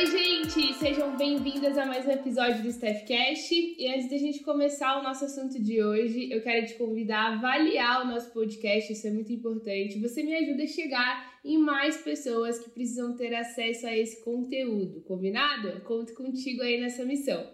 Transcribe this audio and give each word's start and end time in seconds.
Oi, 0.00 0.06
gente! 0.06 0.72
Sejam 0.78 1.14
bem-vindas 1.14 1.76
a 1.76 1.84
mais 1.84 2.06
um 2.06 2.10
episódio 2.10 2.62
do 2.62 2.68
Staffcast. 2.68 3.54
E 3.54 3.86
antes 3.86 4.08
da 4.08 4.16
gente 4.16 4.42
começar 4.42 4.98
o 4.98 5.02
nosso 5.02 5.26
assunto 5.26 5.62
de 5.62 5.84
hoje, 5.84 6.32
eu 6.32 6.40
quero 6.40 6.66
te 6.66 6.72
convidar 6.76 7.18
a 7.18 7.34
avaliar 7.34 8.00
o 8.00 8.08
nosso 8.08 8.32
podcast, 8.32 8.90
isso 8.90 9.06
é 9.06 9.10
muito 9.10 9.30
importante. 9.30 9.98
Você 9.98 10.22
me 10.22 10.34
ajuda 10.34 10.62
a 10.62 10.66
chegar 10.66 11.38
em 11.44 11.58
mais 11.58 11.98
pessoas 11.98 12.58
que 12.58 12.70
precisam 12.70 13.14
ter 13.14 13.34
acesso 13.34 13.86
a 13.86 13.94
esse 13.94 14.24
conteúdo, 14.24 15.02
combinado? 15.02 15.82
Conto 15.82 16.14
contigo 16.14 16.62
aí 16.62 16.80
nessa 16.80 17.04
missão. 17.04 17.46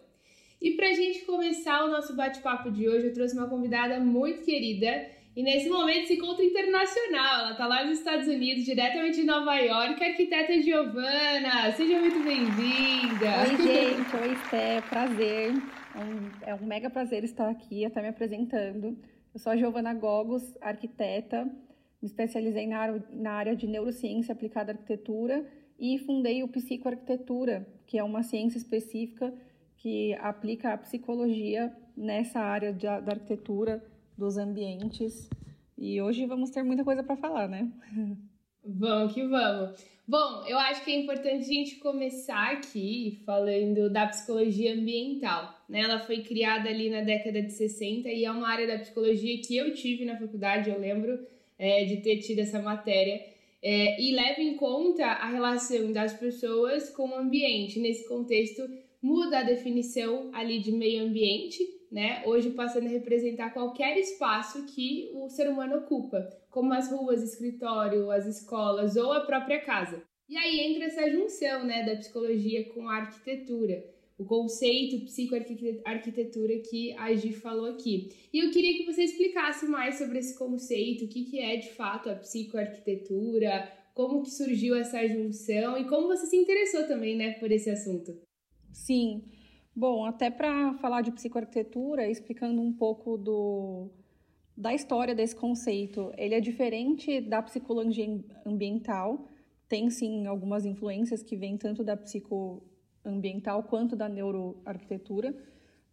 E 0.62 0.70
pra 0.76 0.92
gente 0.92 1.24
começar 1.24 1.84
o 1.84 1.90
nosso 1.90 2.14
bate-papo 2.14 2.70
de 2.70 2.88
hoje, 2.88 3.08
eu 3.08 3.12
trouxe 3.12 3.34
uma 3.34 3.48
convidada 3.48 3.98
muito 3.98 4.44
querida 4.44 5.15
e 5.36 5.42
nesse 5.42 5.68
momento 5.68 6.06
se 6.06 6.14
encontra 6.14 6.42
internacional. 6.42 7.40
Ela 7.40 7.50
está 7.50 7.66
lá 7.66 7.84
nos 7.84 7.98
Estados 7.98 8.26
Unidos, 8.26 8.64
diretamente 8.64 9.20
de 9.20 9.26
Nova 9.26 9.54
York, 9.56 10.02
arquiteta 10.02 10.58
Giovana. 10.62 11.70
Seja 11.76 12.00
muito 12.00 12.24
bem-vinda. 12.24 13.42
Oi, 13.42 13.56
gente. 13.58 14.16
Oi, 14.16 14.32
Esté. 14.32 14.80
Prazer. 14.80 15.52
É 15.94 15.98
um, 15.98 16.52
é 16.52 16.54
um 16.54 16.64
mega 16.64 16.88
prazer 16.88 17.22
estar 17.22 17.50
aqui, 17.50 17.84
estar 17.84 18.00
me 18.00 18.08
apresentando. 18.08 18.96
Eu 19.34 19.38
sou 19.38 19.52
a 19.52 19.56
Giovana 19.58 19.92
Gogos, 19.92 20.56
arquiteta. 20.62 21.44
Me 21.44 22.08
especializei 22.08 22.66
na, 22.66 22.98
na 23.12 23.32
área 23.32 23.54
de 23.54 23.66
neurociência 23.66 24.32
aplicada 24.32 24.72
à 24.72 24.74
arquitetura 24.74 25.46
e 25.78 25.98
fundei 25.98 26.42
o 26.42 26.48
Psicoarquitetura, 26.48 27.68
que 27.86 27.98
é 27.98 28.02
uma 28.02 28.22
ciência 28.22 28.56
específica 28.56 29.34
que 29.76 30.14
aplica 30.14 30.72
a 30.72 30.78
psicologia 30.78 31.70
nessa 31.94 32.40
área 32.40 32.72
de, 32.72 32.86
da 32.86 33.12
arquitetura 33.12 33.84
dos 34.16 34.36
ambientes. 34.36 35.28
E 35.76 36.00
hoje 36.00 36.26
vamos 36.26 36.50
ter 36.50 36.62
muita 36.62 36.84
coisa 36.84 37.02
para 37.02 37.16
falar, 37.16 37.48
né? 37.48 37.70
Vamos 38.68 39.14
que 39.14 39.22
vamos. 39.22 39.78
Bom, 40.08 40.44
eu 40.44 40.58
acho 40.58 40.84
que 40.84 40.90
é 40.90 40.96
importante 40.96 41.44
a 41.44 41.54
gente 41.54 41.76
começar 41.76 42.50
aqui 42.50 43.22
falando 43.24 43.88
da 43.88 44.08
psicologia 44.08 44.74
ambiental. 44.74 45.54
Né? 45.68 45.82
Ela 45.82 46.00
foi 46.00 46.22
criada 46.22 46.68
ali 46.68 46.90
na 46.90 47.00
década 47.00 47.40
de 47.42 47.52
60 47.52 48.08
e 48.08 48.24
é 48.24 48.30
uma 48.30 48.48
área 48.48 48.66
da 48.66 48.78
psicologia 48.80 49.40
que 49.40 49.56
eu 49.56 49.72
tive 49.72 50.04
na 50.04 50.18
faculdade, 50.18 50.68
eu 50.68 50.80
lembro 50.80 51.16
é, 51.56 51.84
de 51.84 51.98
ter 51.98 52.18
tido 52.18 52.40
essa 52.40 52.60
matéria. 52.60 53.24
É, 53.62 54.00
e 54.00 54.12
leva 54.12 54.40
em 54.40 54.56
conta 54.56 55.04
a 55.04 55.28
relação 55.28 55.92
das 55.92 56.12
pessoas 56.14 56.90
com 56.90 57.10
o 57.10 57.16
ambiente. 57.16 57.78
Nesse 57.78 58.08
contexto, 58.08 58.62
muda 59.00 59.38
a 59.38 59.44
definição 59.44 60.30
ali 60.32 60.58
de 60.58 60.72
meio 60.72 61.04
ambiente 61.04 61.58
né? 61.96 62.22
Hoje 62.26 62.50
passando 62.50 62.84
a 62.84 62.90
representar 62.90 63.54
qualquer 63.54 63.96
espaço 63.96 64.66
que 64.66 65.10
o 65.14 65.30
ser 65.30 65.48
humano 65.48 65.78
ocupa, 65.78 66.28
como 66.50 66.74
as 66.74 66.90
ruas, 66.90 67.22
escritório, 67.22 68.10
as 68.10 68.26
escolas 68.26 68.96
ou 68.96 69.14
a 69.14 69.22
própria 69.22 69.62
casa. 69.62 70.02
E 70.28 70.36
aí 70.36 70.60
entra 70.60 70.84
essa 70.84 71.10
junção, 71.10 71.64
né, 71.64 71.86
da 71.86 71.96
psicologia 71.96 72.68
com 72.74 72.86
a 72.86 72.96
arquitetura, 72.96 73.82
o 74.18 74.26
conceito 74.26 75.06
psicoarquitetura 75.06 76.58
que 76.58 76.92
a 76.98 77.14
Gi 77.14 77.32
falou 77.32 77.70
aqui. 77.70 78.10
E 78.30 78.40
eu 78.44 78.50
queria 78.50 78.76
que 78.76 78.84
você 78.84 79.02
explicasse 79.02 79.64
mais 79.64 79.94
sobre 79.94 80.18
esse 80.18 80.38
conceito, 80.38 81.06
o 81.06 81.08
que, 81.08 81.24
que 81.24 81.38
é 81.38 81.56
de 81.56 81.70
fato 81.70 82.10
a 82.10 82.14
psicoarquitetura, 82.16 83.72
como 83.94 84.22
que 84.22 84.30
surgiu 84.30 84.76
essa 84.76 85.08
junção 85.08 85.78
e 85.78 85.88
como 85.88 86.08
você 86.08 86.26
se 86.26 86.36
interessou 86.36 86.86
também, 86.86 87.16
né, 87.16 87.30
por 87.40 87.50
esse 87.50 87.70
assunto. 87.70 88.20
Sim, 88.70 89.24
Bom, 89.78 90.06
até 90.06 90.30
para 90.30 90.72
falar 90.78 91.02
de 91.02 91.12
psicoarquitetura, 91.12 92.08
explicando 92.08 92.62
um 92.62 92.72
pouco 92.72 93.18
do, 93.18 93.90
da 94.56 94.72
história 94.72 95.14
desse 95.14 95.36
conceito, 95.36 96.10
ele 96.16 96.34
é 96.34 96.40
diferente 96.40 97.20
da 97.20 97.42
psicologia 97.42 98.08
ambiental, 98.46 99.28
tem 99.68 99.90
sim 99.90 100.26
algumas 100.26 100.64
influências 100.64 101.22
que 101.22 101.36
vêm 101.36 101.58
tanto 101.58 101.84
da 101.84 101.94
psicoambiental 101.94 103.64
quanto 103.64 103.94
da 103.94 104.08
neuroarquitetura. 104.08 105.36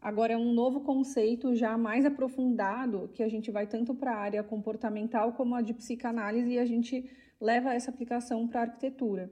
Agora 0.02 0.32
é 0.32 0.38
um 0.38 0.54
novo 0.54 0.80
conceito 0.80 1.54
já 1.54 1.78
mais 1.78 2.06
aprofundado, 2.06 3.10
que 3.14 3.22
a 3.22 3.28
gente 3.28 3.52
vai 3.52 3.68
tanto 3.68 3.94
para 3.94 4.14
a 4.14 4.18
área 4.18 4.44
comportamental 4.44 5.34
como 5.34 5.56
a 5.56 5.62
de 5.62 5.74
psicanálise 5.74 6.54
e 6.54 6.60
a 6.60 6.66
gente 6.66 7.10
leva 7.38 7.74
essa 7.74 7.92
aplicação 7.92 8.48
para 8.48 8.62
a 8.62 8.64
arquitetura. 8.64 9.30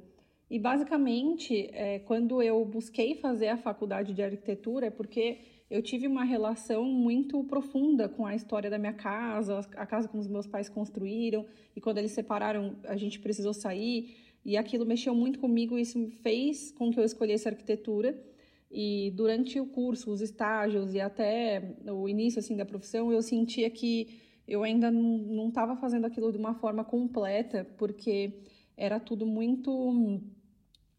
E 0.51 0.59
basicamente, 0.59 1.69
é, 1.71 1.99
quando 1.99 2.41
eu 2.41 2.65
busquei 2.65 3.15
fazer 3.15 3.47
a 3.47 3.55
faculdade 3.55 4.13
de 4.13 4.21
arquitetura, 4.21 4.87
é 4.87 4.89
porque 4.89 5.37
eu 5.69 5.81
tive 5.81 6.05
uma 6.05 6.25
relação 6.25 6.83
muito 6.83 7.41
profunda 7.45 8.09
com 8.09 8.25
a 8.25 8.35
história 8.35 8.69
da 8.69 8.77
minha 8.77 8.91
casa, 8.91 9.57
a 9.77 9.85
casa 9.85 10.09
que 10.09 10.17
os 10.17 10.27
meus 10.27 10.45
pais 10.45 10.67
construíram, 10.67 11.45
e 11.73 11.79
quando 11.79 11.99
eles 11.99 12.11
separaram, 12.11 12.75
a 12.83 12.97
gente 12.97 13.17
precisou 13.17 13.53
sair, 13.53 14.13
e 14.43 14.57
aquilo 14.57 14.85
mexeu 14.85 15.15
muito 15.15 15.39
comigo, 15.39 15.79
e 15.79 15.83
isso 15.83 16.09
fez 16.21 16.73
com 16.73 16.91
que 16.91 16.99
eu 16.99 17.05
escolhesse 17.05 17.47
arquitetura. 17.47 18.21
E 18.69 19.09
durante 19.15 19.57
o 19.57 19.65
curso, 19.65 20.11
os 20.11 20.19
estágios 20.19 20.93
e 20.93 20.99
até 20.99 21.77
o 21.87 22.09
início 22.09 22.39
assim 22.39 22.57
da 22.57 22.65
profissão, 22.65 23.09
eu 23.09 23.21
sentia 23.21 23.69
que 23.69 24.19
eu 24.45 24.63
ainda 24.63 24.91
não 24.91 25.47
estava 25.47 25.77
fazendo 25.77 26.03
aquilo 26.03 26.29
de 26.29 26.37
uma 26.37 26.55
forma 26.55 26.83
completa, 26.83 27.65
porque 27.77 28.33
era 28.75 28.99
tudo 28.99 29.25
muito 29.25 30.19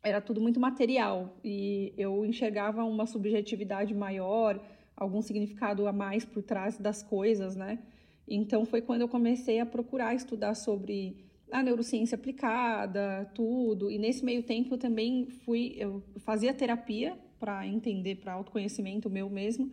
era 0.03 0.21
tudo 0.21 0.41
muito 0.41 0.59
material 0.59 1.37
e 1.45 1.93
eu 1.97 2.25
enxergava 2.27 2.83
uma 2.85 3.07
subjetividade 3.07 3.95
maior, 3.95 4.61
algum 4.97 5.23
significado 5.23 5.87
a 5.87 5.93
mais 5.93 6.25
por 6.25 6.43
trás 6.43 6.77
das 6.77 7.03
coisas, 7.03 7.55
né? 7.55 7.79
Então 8.27 8.65
foi 8.65 8.81
quando 8.81 9.03
eu 9.03 9.09
comecei 9.09 9.61
a 9.61 9.67
procurar 9.67 10.15
estudar 10.15 10.55
sobre 10.55 11.17
a 11.51 11.63
neurociência 11.63 12.17
aplicada, 12.17 13.31
tudo. 13.35 13.91
E 13.91 13.99
nesse 13.99 14.25
meio 14.25 14.43
tempo 14.43 14.75
eu 14.75 14.79
também 14.79 15.27
fui, 15.45 15.75
eu 15.77 16.03
fazia 16.19 16.53
terapia 16.53 17.17
para 17.39 17.67
entender, 17.67 18.17
para 18.17 18.33
autoconhecimento 18.33 19.11
meu 19.11 19.29
mesmo. 19.29 19.71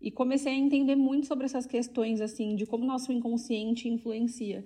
E 0.00 0.10
comecei 0.10 0.52
a 0.52 0.56
entender 0.56 0.96
muito 0.96 1.26
sobre 1.26 1.44
essas 1.44 1.66
questões 1.66 2.20
assim 2.20 2.56
de 2.56 2.64
como 2.64 2.84
nosso 2.84 3.12
inconsciente 3.12 3.88
influencia. 3.88 4.64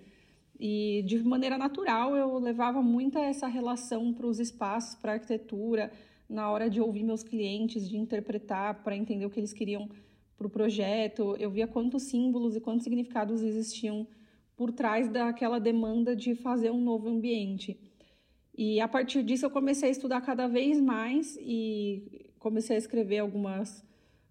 E 0.58 1.02
de 1.06 1.22
maneira 1.22 1.58
natural 1.58 2.14
eu 2.16 2.38
levava 2.38 2.80
muita 2.82 3.20
essa 3.20 3.46
relação 3.46 4.12
para 4.12 4.26
os 4.26 4.38
espaços, 4.38 4.94
para 4.94 5.12
a 5.12 5.14
arquitetura, 5.14 5.90
na 6.28 6.50
hora 6.50 6.70
de 6.70 6.80
ouvir 6.80 7.02
meus 7.02 7.22
clientes, 7.22 7.88
de 7.88 7.96
interpretar, 7.96 8.82
para 8.82 8.96
entender 8.96 9.26
o 9.26 9.30
que 9.30 9.40
eles 9.40 9.52
queriam 9.52 9.88
para 10.36 10.46
o 10.46 10.50
projeto. 10.50 11.36
Eu 11.38 11.50
via 11.50 11.66
quantos 11.66 12.04
símbolos 12.04 12.56
e 12.56 12.60
quantos 12.60 12.84
significados 12.84 13.42
existiam 13.42 14.06
por 14.56 14.72
trás 14.72 15.08
daquela 15.08 15.58
demanda 15.58 16.14
de 16.14 16.34
fazer 16.34 16.70
um 16.70 16.80
novo 16.80 17.08
ambiente. 17.08 17.78
E 18.56 18.80
a 18.80 18.86
partir 18.86 19.22
disso 19.24 19.46
eu 19.46 19.50
comecei 19.50 19.88
a 19.88 19.92
estudar 19.92 20.20
cada 20.20 20.46
vez 20.46 20.80
mais 20.80 21.36
e 21.40 22.30
comecei 22.38 22.76
a 22.76 22.78
escrever 22.78 23.18
algumas 23.18 23.84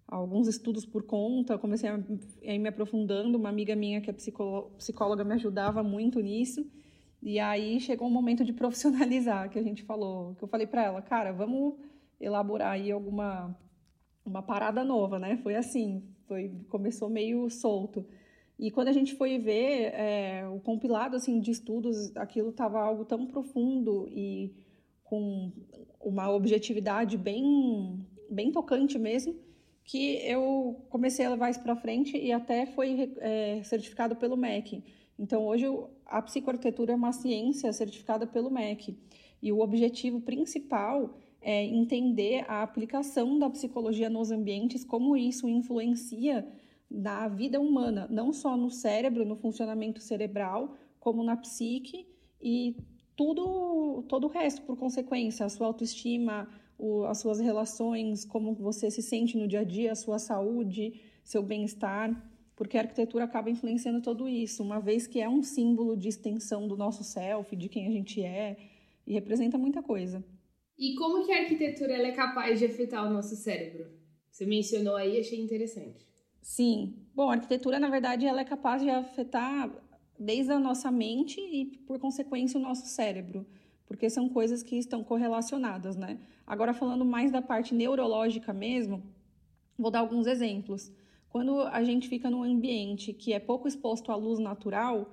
alguns 0.06 0.48
estudos 0.48 0.84
por 0.84 1.04
conta, 1.04 1.58
comecei 1.58 1.88
a, 1.88 1.94
a 1.96 2.54
ir 2.54 2.58
me 2.58 2.68
aprofundando. 2.68 3.38
Uma 3.38 3.48
amiga 3.48 3.74
minha 3.74 4.00
que 4.00 4.10
é 4.10 4.12
psicóloga 4.12 5.24
me 5.24 5.34
ajudava 5.34 5.82
muito 5.82 6.20
nisso. 6.20 6.66
E 7.22 7.40
aí 7.40 7.80
chegou 7.80 8.06
um 8.06 8.10
momento 8.10 8.44
de 8.44 8.52
profissionalizar, 8.52 9.50
que 9.50 9.58
a 9.58 9.62
gente 9.62 9.82
falou, 9.82 10.34
que 10.34 10.44
eu 10.44 10.48
falei 10.48 10.66
para 10.66 10.84
ela, 10.84 11.00
cara, 11.00 11.32
vamos 11.32 11.74
elaborar 12.20 12.72
aí 12.72 12.92
alguma 12.92 13.56
uma 14.24 14.42
parada 14.42 14.82
nova, 14.84 15.18
né? 15.18 15.36
Foi 15.38 15.54
assim, 15.54 16.02
foi 16.26 16.50
começou 16.68 17.10
meio 17.10 17.48
solto. 17.50 18.06
E 18.58 18.70
quando 18.70 18.88
a 18.88 18.92
gente 18.92 19.14
foi 19.14 19.38
ver 19.38 19.92
é, 19.94 20.48
o 20.48 20.60
compilado 20.60 21.16
assim 21.16 21.40
de 21.40 21.50
estudos, 21.50 22.14
aquilo 22.16 22.50
estava 22.50 22.80
algo 22.80 23.04
tão 23.04 23.26
profundo 23.26 24.08
e 24.08 24.54
com 25.02 25.52
uma 26.00 26.30
objetividade 26.30 27.16
bem 27.18 28.06
bem 28.30 28.50
tocante 28.50 28.98
mesmo, 28.98 29.36
que 29.84 30.16
eu 30.26 30.84
comecei 30.88 31.26
a 31.26 31.30
levar 31.30 31.50
isso 31.50 31.60
para 31.60 31.76
frente 31.76 32.16
e 32.16 32.32
até 32.32 32.66
foi 32.66 33.12
é, 33.18 33.62
certificado 33.62 34.16
pelo 34.16 34.36
MEC. 34.36 34.82
Então, 35.18 35.44
hoje, 35.46 35.66
a 36.06 36.22
psicoarquitetura 36.22 36.92
é 36.92 36.96
uma 36.96 37.12
ciência 37.12 37.72
certificada 37.72 38.26
pelo 38.26 38.50
MEC. 38.50 38.98
E 39.42 39.52
o 39.52 39.60
objetivo 39.60 40.20
principal 40.22 41.14
é 41.40 41.62
entender 41.62 42.46
a 42.48 42.62
aplicação 42.62 43.38
da 43.38 43.50
psicologia 43.50 44.08
nos 44.08 44.30
ambientes, 44.30 44.82
como 44.82 45.14
isso 45.14 45.46
influencia 45.46 46.48
na 46.90 47.28
vida 47.28 47.60
humana, 47.60 48.06
não 48.10 48.32
só 48.32 48.56
no 48.56 48.70
cérebro, 48.70 49.24
no 49.26 49.36
funcionamento 49.36 50.00
cerebral, 50.00 50.74
como 50.98 51.22
na 51.22 51.36
psique 51.36 52.06
e 52.40 52.76
tudo, 53.14 54.02
todo 54.08 54.24
o 54.24 54.30
resto, 54.30 54.62
por 54.62 54.76
consequência, 54.76 55.44
a 55.44 55.48
sua 55.48 55.66
autoestima, 55.66 56.48
o, 56.84 57.06
as 57.06 57.18
suas 57.18 57.40
relações, 57.40 58.26
como 58.26 58.54
você 58.54 58.90
se 58.90 59.00
sente 59.00 59.38
no 59.38 59.48
dia 59.48 59.60
a 59.60 59.64
dia, 59.64 59.92
a 59.92 59.94
sua 59.94 60.18
saúde, 60.18 61.00
seu 61.24 61.42
bem-estar, 61.42 62.10
porque 62.54 62.76
a 62.76 62.82
arquitetura 62.82 63.24
acaba 63.24 63.48
influenciando 63.48 64.02
tudo 64.02 64.28
isso, 64.28 64.62
uma 64.62 64.78
vez 64.78 65.06
que 65.06 65.18
é 65.18 65.28
um 65.28 65.42
símbolo 65.42 65.96
de 65.96 66.08
extensão 66.08 66.68
do 66.68 66.76
nosso 66.76 67.02
self, 67.02 67.56
de 67.56 67.70
quem 67.70 67.86
a 67.86 67.90
gente 67.90 68.22
é, 68.22 68.58
e 69.06 69.14
representa 69.14 69.56
muita 69.56 69.82
coisa. 69.82 70.22
E 70.78 70.94
como 70.96 71.24
que 71.24 71.32
a 71.32 71.40
arquitetura 71.40 71.94
é 71.94 72.12
capaz 72.12 72.58
de 72.58 72.66
afetar 72.66 73.06
o 73.06 73.10
nosso 73.10 73.34
cérebro? 73.34 73.86
Você 74.30 74.44
mencionou 74.44 74.96
aí, 74.96 75.18
achei 75.18 75.40
interessante. 75.40 76.04
Sim. 76.42 76.96
Bom, 77.14 77.30
a 77.30 77.34
arquitetura, 77.34 77.78
na 77.78 77.88
verdade, 77.88 78.26
ela 78.26 78.42
é 78.42 78.44
capaz 78.44 78.82
de 78.82 78.90
afetar 78.90 79.70
desde 80.18 80.52
a 80.52 80.58
nossa 80.58 80.90
mente 80.90 81.40
e, 81.40 81.64
por 81.86 81.98
consequência, 81.98 82.58
o 82.58 82.62
nosso 82.62 82.86
cérebro. 82.86 83.46
Porque 83.86 84.08
são 84.08 84.28
coisas 84.28 84.62
que 84.62 84.76
estão 84.76 85.04
correlacionadas, 85.04 85.96
né? 85.96 86.18
Agora, 86.46 86.72
falando 86.74 87.04
mais 87.04 87.30
da 87.30 87.42
parte 87.42 87.74
neurológica 87.74 88.52
mesmo, 88.52 89.02
vou 89.78 89.90
dar 89.90 90.00
alguns 90.00 90.26
exemplos. 90.26 90.92
Quando 91.28 91.62
a 91.62 91.82
gente 91.82 92.08
fica 92.08 92.30
num 92.30 92.42
ambiente 92.42 93.12
que 93.12 93.32
é 93.32 93.40
pouco 93.40 93.66
exposto 93.66 94.12
à 94.12 94.16
luz 94.16 94.38
natural, 94.38 95.10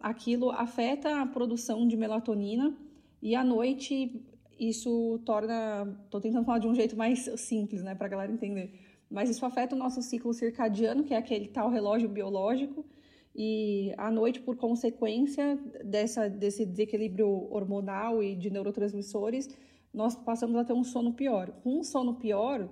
aquilo 0.00 0.50
afeta 0.50 1.20
a 1.20 1.26
produção 1.26 1.86
de 1.88 1.96
melatonina 1.96 2.76
e 3.20 3.34
à 3.34 3.42
noite 3.42 4.22
isso 4.58 5.18
torna. 5.24 5.98
Estou 6.04 6.20
tentando 6.20 6.44
falar 6.44 6.58
de 6.58 6.68
um 6.68 6.74
jeito 6.74 6.96
mais 6.96 7.28
simples, 7.36 7.82
né, 7.82 7.94
para 7.94 8.06
a 8.06 8.10
galera 8.10 8.32
entender. 8.32 8.72
Mas 9.10 9.30
isso 9.30 9.44
afeta 9.44 9.74
o 9.74 9.78
nosso 9.78 10.02
ciclo 10.02 10.32
circadiano, 10.32 11.04
que 11.04 11.14
é 11.14 11.16
aquele 11.16 11.48
tal 11.48 11.70
relógio 11.70 12.08
biológico, 12.08 12.84
e 13.34 13.92
à 13.96 14.10
noite, 14.10 14.40
por 14.40 14.56
consequência 14.56 15.58
dessa, 15.84 16.28
desse 16.28 16.64
desequilíbrio 16.64 17.52
hormonal 17.52 18.22
e 18.22 18.36
de 18.36 18.48
neurotransmissores, 18.48 19.48
nós 19.92 20.14
passamos 20.14 20.56
a 20.56 20.64
ter 20.64 20.72
um 20.72 20.84
sono 20.84 21.12
pior. 21.12 21.50
Com 21.62 21.80
um 21.80 21.82
sono 21.82 22.14
pior, 22.14 22.68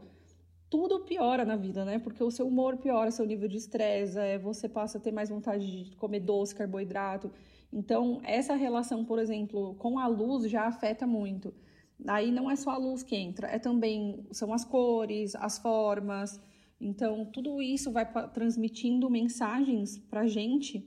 tudo 0.71 1.01
piora 1.01 1.45
na 1.45 1.57
vida, 1.57 1.85
né? 1.85 1.99
Porque 1.99 2.23
o 2.23 2.31
seu 2.31 2.47
humor 2.47 2.77
piora, 2.77 3.11
seu 3.11 3.27
nível 3.27 3.49
de 3.49 3.57
estresse, 3.57 4.19
é, 4.19 4.39
você 4.39 4.69
passa 4.69 4.99
a 4.99 5.01
ter 5.01 5.13
mais 5.13 5.29
vontade 5.29 5.85
de 5.85 5.97
comer 5.97 6.21
doce, 6.21 6.55
carboidrato. 6.55 7.31
Então, 7.73 8.21
essa 8.23 8.55
relação, 8.55 9.05
por 9.05 9.19
exemplo, 9.19 9.75
com 9.77 9.99
a 9.99 10.07
luz 10.07 10.49
já 10.49 10.67
afeta 10.67 11.07
muito. 11.07 11.53
Aí 12.07 12.31
não 12.31 12.51
é 12.51 12.57
só 12.57 12.71
a 12.71 12.77
luz 12.77 13.03
que 13.03 13.17
entra, 13.17 13.49
é 13.49 13.59
também 13.59 14.27
são 14.31 14.53
as 14.53 14.65
cores, 14.65 15.35
as 15.35 15.59
formas. 15.59 16.41
Então, 16.85 17.25
tudo 17.25 17.63
isso 17.63 17.93
vai 17.93 18.05
transmitindo 18.33 19.09
mensagens 19.09 19.99
para 19.99 20.23
a 20.23 20.27
gente. 20.27 20.85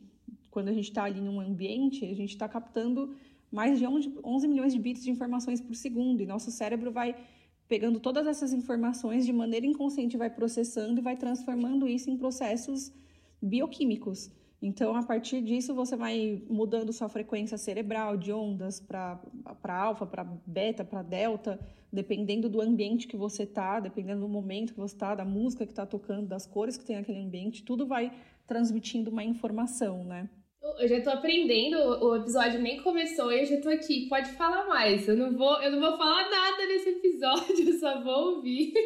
Quando 0.52 0.68
a 0.68 0.74
gente 0.74 0.90
está 0.90 1.06
ali 1.06 1.22
num 1.22 1.40
ambiente, 1.40 2.04
a 2.04 2.14
gente 2.14 2.32
está 2.32 2.50
captando 2.50 3.16
mais 3.50 3.80
de 3.80 3.86
11 3.88 4.48
milhões 4.50 4.74
de 4.74 4.80
bits 4.80 5.04
de 5.04 5.10
informações 5.10 5.62
por 5.62 5.74
segundo. 5.74 6.22
E 6.22 6.26
nosso 6.26 6.52
cérebro 6.52 6.92
vai 6.92 7.16
pegando 7.70 7.98
todas 8.00 8.28
essas 8.28 8.52
informações 8.52 9.26
de 9.26 9.32
maneira 9.32 9.66
inconsciente, 9.66 10.18
vai 10.18 10.30
processando 10.30 11.00
e 11.00 11.04
vai 11.04 11.16
transformando 11.16 11.88
isso 11.88 12.10
em 12.10 12.18
processos 12.18 12.92
bioquímicos. 13.42 14.30
Então, 14.62 14.96
a 14.96 15.04
partir 15.04 15.42
disso, 15.42 15.76
você 15.76 15.96
vai 15.96 16.42
mudando 16.50 16.94
sua 16.94 17.10
frequência 17.10 17.58
cerebral 17.58 18.18
de 18.18 18.32
ondas 18.32 18.80
para 18.80 19.20
alfa, 19.68 20.06
para 20.06 20.24
beta, 20.46 20.84
para 20.84 21.04
delta, 21.04 21.60
dependendo 21.92 22.50
do 22.50 22.62
ambiente 22.62 23.08
que 23.08 23.18
você 23.18 23.44
está, 23.44 23.80
dependendo 23.80 24.22
do 24.22 24.30
momento 24.30 24.74
que 24.74 24.80
você 24.80 24.96
está, 24.96 25.14
da 25.14 25.26
música 25.26 25.66
que 25.66 25.72
está 25.72 25.86
tocando, 25.86 26.28
das 26.28 26.46
cores 26.46 26.78
que 26.78 26.86
tem 26.86 26.96
aquele 26.98 27.20
ambiente, 27.20 27.64
tudo 27.64 27.86
vai 27.86 28.12
transmitindo 28.48 29.12
uma 29.12 29.24
informação, 29.24 30.04
né? 30.04 30.30
Eu 30.80 30.88
já 30.88 31.02
tô 31.02 31.10
aprendendo, 31.12 31.78
o 31.78 32.16
episódio 32.16 32.60
nem 32.60 32.82
começou 32.82 33.32
e 33.32 33.42
eu 33.42 33.46
já 33.46 33.62
tô 33.62 33.70
aqui. 33.70 34.08
Pode 34.08 34.32
falar 34.32 34.68
mais. 34.68 35.08
Eu 35.08 35.16
não 35.16 35.32
vou, 35.38 35.62
eu 35.62 35.72
não 35.72 35.80
vou 35.80 35.98
falar 35.98 36.30
nada 36.30 36.66
nesse 36.66 36.90
episódio, 36.90 37.70
eu 37.70 37.80
só 37.80 38.02
vou 38.04 38.36
ouvir. 38.36 38.74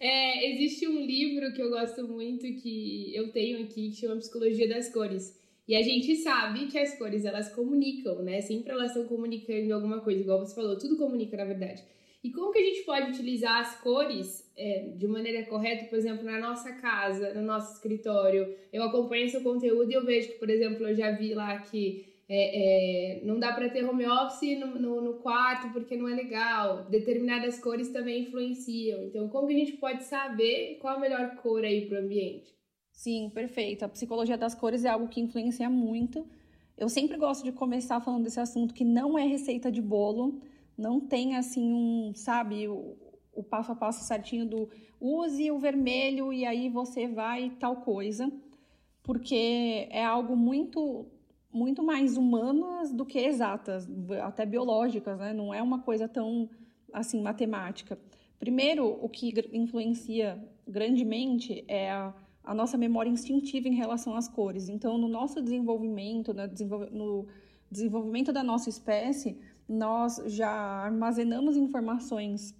É, 0.00 0.50
existe 0.50 0.86
um 0.86 1.00
livro 1.00 1.54
que 1.54 1.62
eu 1.62 1.70
gosto 1.70 2.06
muito, 2.06 2.42
que 2.60 3.14
eu 3.14 3.32
tenho 3.32 3.62
aqui, 3.64 3.88
que 3.88 3.96
chama 3.96 4.16
Psicologia 4.16 4.68
das 4.68 4.92
Cores. 4.92 5.40
E 5.66 5.74
a 5.74 5.82
gente 5.82 6.16
sabe 6.16 6.66
que 6.66 6.78
as 6.78 6.98
cores, 6.98 7.24
elas 7.24 7.48
comunicam, 7.54 8.22
né? 8.22 8.40
Sempre 8.42 8.72
elas 8.72 8.88
estão 8.88 9.06
comunicando 9.06 9.72
alguma 9.72 10.00
coisa, 10.00 10.20
igual 10.20 10.40
você 10.40 10.54
falou, 10.54 10.76
tudo 10.76 10.98
comunica, 10.98 11.36
na 11.38 11.46
verdade. 11.46 11.82
E 12.24 12.30
como 12.30 12.50
que 12.50 12.58
a 12.58 12.64
gente 12.64 12.84
pode 12.84 13.10
utilizar 13.10 13.60
as 13.60 13.78
cores 13.82 14.50
é, 14.56 14.94
de 14.96 15.06
maneira 15.06 15.44
correta, 15.44 15.84
por 15.84 15.98
exemplo, 15.98 16.24
na 16.24 16.38
nossa 16.40 16.72
casa, 16.72 17.34
no 17.34 17.42
nosso 17.42 17.74
escritório? 17.74 18.56
Eu 18.72 18.82
acompanho 18.82 19.28
seu 19.28 19.42
conteúdo 19.42 19.90
e 19.90 19.94
eu 19.94 20.06
vejo 20.06 20.28
que, 20.28 20.38
por 20.38 20.48
exemplo, 20.48 20.88
eu 20.88 20.94
já 20.94 21.10
vi 21.10 21.34
lá 21.34 21.58
que 21.58 22.06
é, 22.26 23.18
é, 23.18 23.24
não 23.26 23.38
dá 23.38 23.52
para 23.52 23.68
ter 23.68 23.84
home 23.84 24.06
office 24.06 24.58
no, 24.58 24.68
no, 24.78 25.00
no, 25.02 25.14
quarto 25.18 25.70
porque 25.70 25.98
não 25.98 26.08
é 26.08 26.14
legal. 26.14 26.86
Determinadas 26.88 27.58
cores 27.58 27.90
também 27.90 28.22
influenciam. 28.22 29.04
Então, 29.04 29.28
como 29.28 29.46
que 29.46 29.54
a 29.54 29.58
gente 29.58 29.72
pode 29.72 30.04
saber 30.04 30.78
qual 30.80 30.96
a 30.96 31.00
melhor 31.00 31.36
cor 31.36 31.62
aí 31.62 31.84
para 31.86 32.00
o 32.00 32.04
ambiente? 32.04 32.54
Sim, 32.90 33.30
perfeito. 33.34 33.84
A 33.84 33.88
psicologia 33.88 34.38
das 34.38 34.54
cores 34.54 34.86
é 34.86 34.88
algo 34.88 35.08
que 35.08 35.20
influencia 35.20 35.68
muito. 35.68 36.26
Eu 36.78 36.88
sempre 36.88 37.18
gosto 37.18 37.44
de 37.44 37.52
começar 37.52 38.00
falando 38.00 38.24
desse 38.24 38.40
assunto 38.40 38.72
que 38.72 38.82
não 38.82 39.18
é 39.18 39.26
receita 39.26 39.70
de 39.70 39.82
bolo, 39.82 40.40
não 40.76 41.00
tem 41.00 41.36
assim 41.36 41.72
um, 41.72 42.12
sabe, 42.14 42.68
o, 42.68 42.96
o 43.32 43.42
passo 43.42 43.72
a 43.72 43.76
passo 43.76 44.04
certinho 44.04 44.46
do 44.46 44.68
use 45.00 45.50
o 45.50 45.58
vermelho 45.58 46.32
e 46.32 46.44
aí 46.46 46.68
você 46.68 47.06
vai 47.06 47.50
tal 47.58 47.76
coisa, 47.76 48.30
porque 49.02 49.88
é 49.90 50.04
algo 50.04 50.36
muito 50.36 51.06
muito 51.52 51.84
mais 51.84 52.16
humanas 52.16 52.92
do 52.92 53.06
que 53.06 53.16
exatas, 53.16 53.88
até 54.24 54.44
biológicas, 54.44 55.16
né? 55.20 55.32
Não 55.32 55.54
é 55.54 55.62
uma 55.62 55.78
coisa 55.78 56.08
tão 56.08 56.50
assim 56.92 57.22
matemática. 57.22 57.96
Primeiro, 58.40 58.98
o 59.00 59.08
que 59.08 59.32
influencia 59.52 60.42
grandemente 60.66 61.64
é 61.68 61.92
a, 61.92 62.12
a 62.42 62.52
nossa 62.52 62.76
memória 62.76 63.08
instintiva 63.08 63.68
em 63.68 63.74
relação 63.74 64.16
às 64.16 64.26
cores. 64.26 64.68
Então, 64.68 64.98
no 64.98 65.06
nosso 65.06 65.40
desenvolvimento, 65.40 66.34
no 66.90 67.26
desenvolvimento 67.70 68.32
da 68.32 68.42
nossa 68.42 68.68
espécie, 68.68 69.38
nós 69.68 70.22
já 70.26 70.50
armazenamos 70.50 71.56
informações 71.56 72.54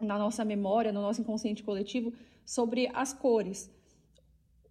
na 0.00 0.18
nossa 0.18 0.44
memória, 0.44 0.92
no 0.92 1.02
nosso 1.02 1.20
inconsciente 1.20 1.62
coletivo, 1.62 2.12
sobre 2.44 2.90
as 2.94 3.12
cores 3.12 3.70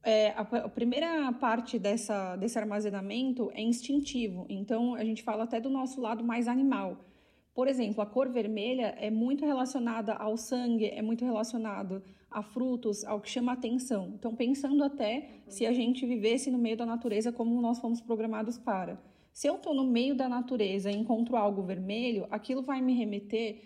é, 0.04 0.30
a, 0.32 0.42
a, 0.42 0.70
primeira 0.70 1.32
parte 1.34 1.78
dessa, 1.78 2.36
desse 2.38 2.58
armazenamento 2.58 3.52
é 3.54 3.62
instintivo, 3.62 4.46
então 4.50 4.96
a 4.96 5.04
gente 5.04 5.24
fala 5.24 5.44
até 5.44 5.60
do 5.60 5.70
nosso 5.70 6.00
lado 6.00 6.24
mais 6.24 6.48
animal. 6.48 7.06
Por 7.54 7.68
exemplo, 7.68 8.02
a 8.02 8.06
cor 8.06 8.30
vermelha 8.30 8.96
é 8.98 9.12
muito 9.12 9.46
relacionada 9.46 10.14
ao 10.14 10.38
sangue, 10.38 10.86
é 10.86 11.02
muito 11.02 11.26
relacionado 11.26 12.02
a 12.32 12.42
frutos, 12.42 13.04
ao 13.04 13.20
que 13.20 13.30
chama 13.30 13.52
atenção. 13.52 14.14
Então, 14.16 14.34
pensando 14.34 14.84
até 14.84 15.42
se 15.48 15.66
a 15.66 15.74
gente 15.74 16.06
vivesse 16.06 16.50
no 16.50 16.58
meio 16.58 16.78
da 16.78 16.86
natureza 16.86 17.34
como 17.34 17.60
nós 17.62 17.80
fomos 17.80 18.00
programados 18.00 18.58
para. 18.58 19.02
Se 19.40 19.48
eu 19.48 19.56
estou 19.56 19.74
no 19.74 19.86
meio 19.86 20.14
da 20.14 20.28
natureza 20.28 20.92
e 20.92 20.98
encontro 20.98 21.38
algo 21.38 21.62
vermelho, 21.64 22.28
aquilo 22.30 22.62
vai 22.62 22.82
me 22.82 22.94
remeter 22.94 23.62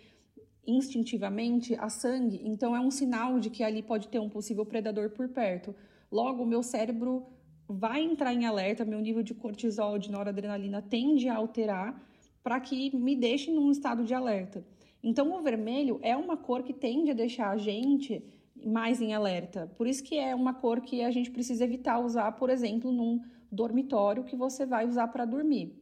instintivamente 0.68 1.74
a 1.80 1.90
sangue, 1.90 2.40
então 2.46 2.76
é 2.76 2.80
um 2.80 2.92
sinal 2.92 3.40
de 3.40 3.50
que 3.50 3.64
ali 3.64 3.82
pode 3.82 4.08
ter 4.08 4.20
um 4.20 4.30
possível 4.30 4.68
predador 4.68 5.10
por 5.10 5.28
perto. 5.30 5.76
Logo, 6.12 6.44
o 6.44 6.46
meu 6.46 6.62
cérebro 6.62 7.26
vai 7.68 8.04
entrar 8.04 8.36
em 8.36 8.46
alerta, 8.46 8.86
meu 8.86 9.02
nível 9.02 9.24
de 9.24 9.34
cortisol, 9.34 9.98
de 9.98 10.12
noradrenalina 10.12 10.80
tende 10.80 11.28
a 11.28 11.38
alterar 11.38 12.00
para 12.44 12.60
que 12.60 12.96
me 12.96 13.16
deixe 13.16 13.50
num 13.50 13.72
estado 13.72 14.04
de 14.04 14.14
alerta. 14.14 14.64
Então, 15.02 15.34
o 15.34 15.42
vermelho 15.42 16.00
é 16.04 16.16
uma 16.16 16.38
cor 16.38 16.62
que 16.62 16.72
tende 16.72 17.10
a 17.10 17.16
deixar 17.16 17.50
a 17.50 17.58
gente 17.58 18.24
mais 18.64 19.02
em 19.02 19.12
alerta. 19.12 19.74
Por 19.76 19.88
isso 19.88 20.04
que 20.04 20.20
é 20.20 20.36
uma 20.36 20.54
cor 20.54 20.82
que 20.82 21.02
a 21.02 21.10
gente 21.10 21.32
precisa 21.32 21.64
evitar 21.64 21.98
usar, 21.98 22.32
por 22.34 22.52
exemplo, 22.52 22.92
num 22.92 23.20
dormitório 23.54 24.24
que 24.24 24.36
você 24.36 24.66
vai 24.66 24.88
usar 24.88 25.08
para 25.08 25.26
dormir. 25.26 25.80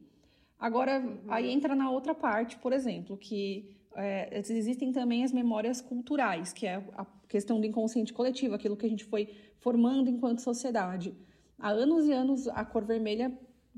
Agora, 0.58 1.00
uhum. 1.00 1.18
aí 1.28 1.50
entra 1.50 1.74
na 1.74 1.90
outra 1.90 2.14
parte, 2.14 2.56
por 2.56 2.72
exemplo, 2.72 3.16
que 3.16 3.76
é, 3.96 4.38
existem 4.38 4.92
também 4.92 5.24
as 5.24 5.32
memórias 5.32 5.80
culturais, 5.80 6.52
que 6.52 6.66
é 6.66 6.76
a 6.96 7.04
questão 7.28 7.60
do 7.60 7.66
inconsciente 7.66 8.12
coletivo, 8.12 8.54
aquilo 8.54 8.76
que 8.76 8.86
a 8.86 8.88
gente 8.88 9.04
foi 9.04 9.28
formando 9.58 10.08
enquanto 10.08 10.40
sociedade. 10.40 11.14
Há 11.58 11.70
anos 11.70 12.06
e 12.06 12.12
anos, 12.12 12.48
a 12.48 12.64
cor 12.64 12.84
vermelha, 12.84 13.32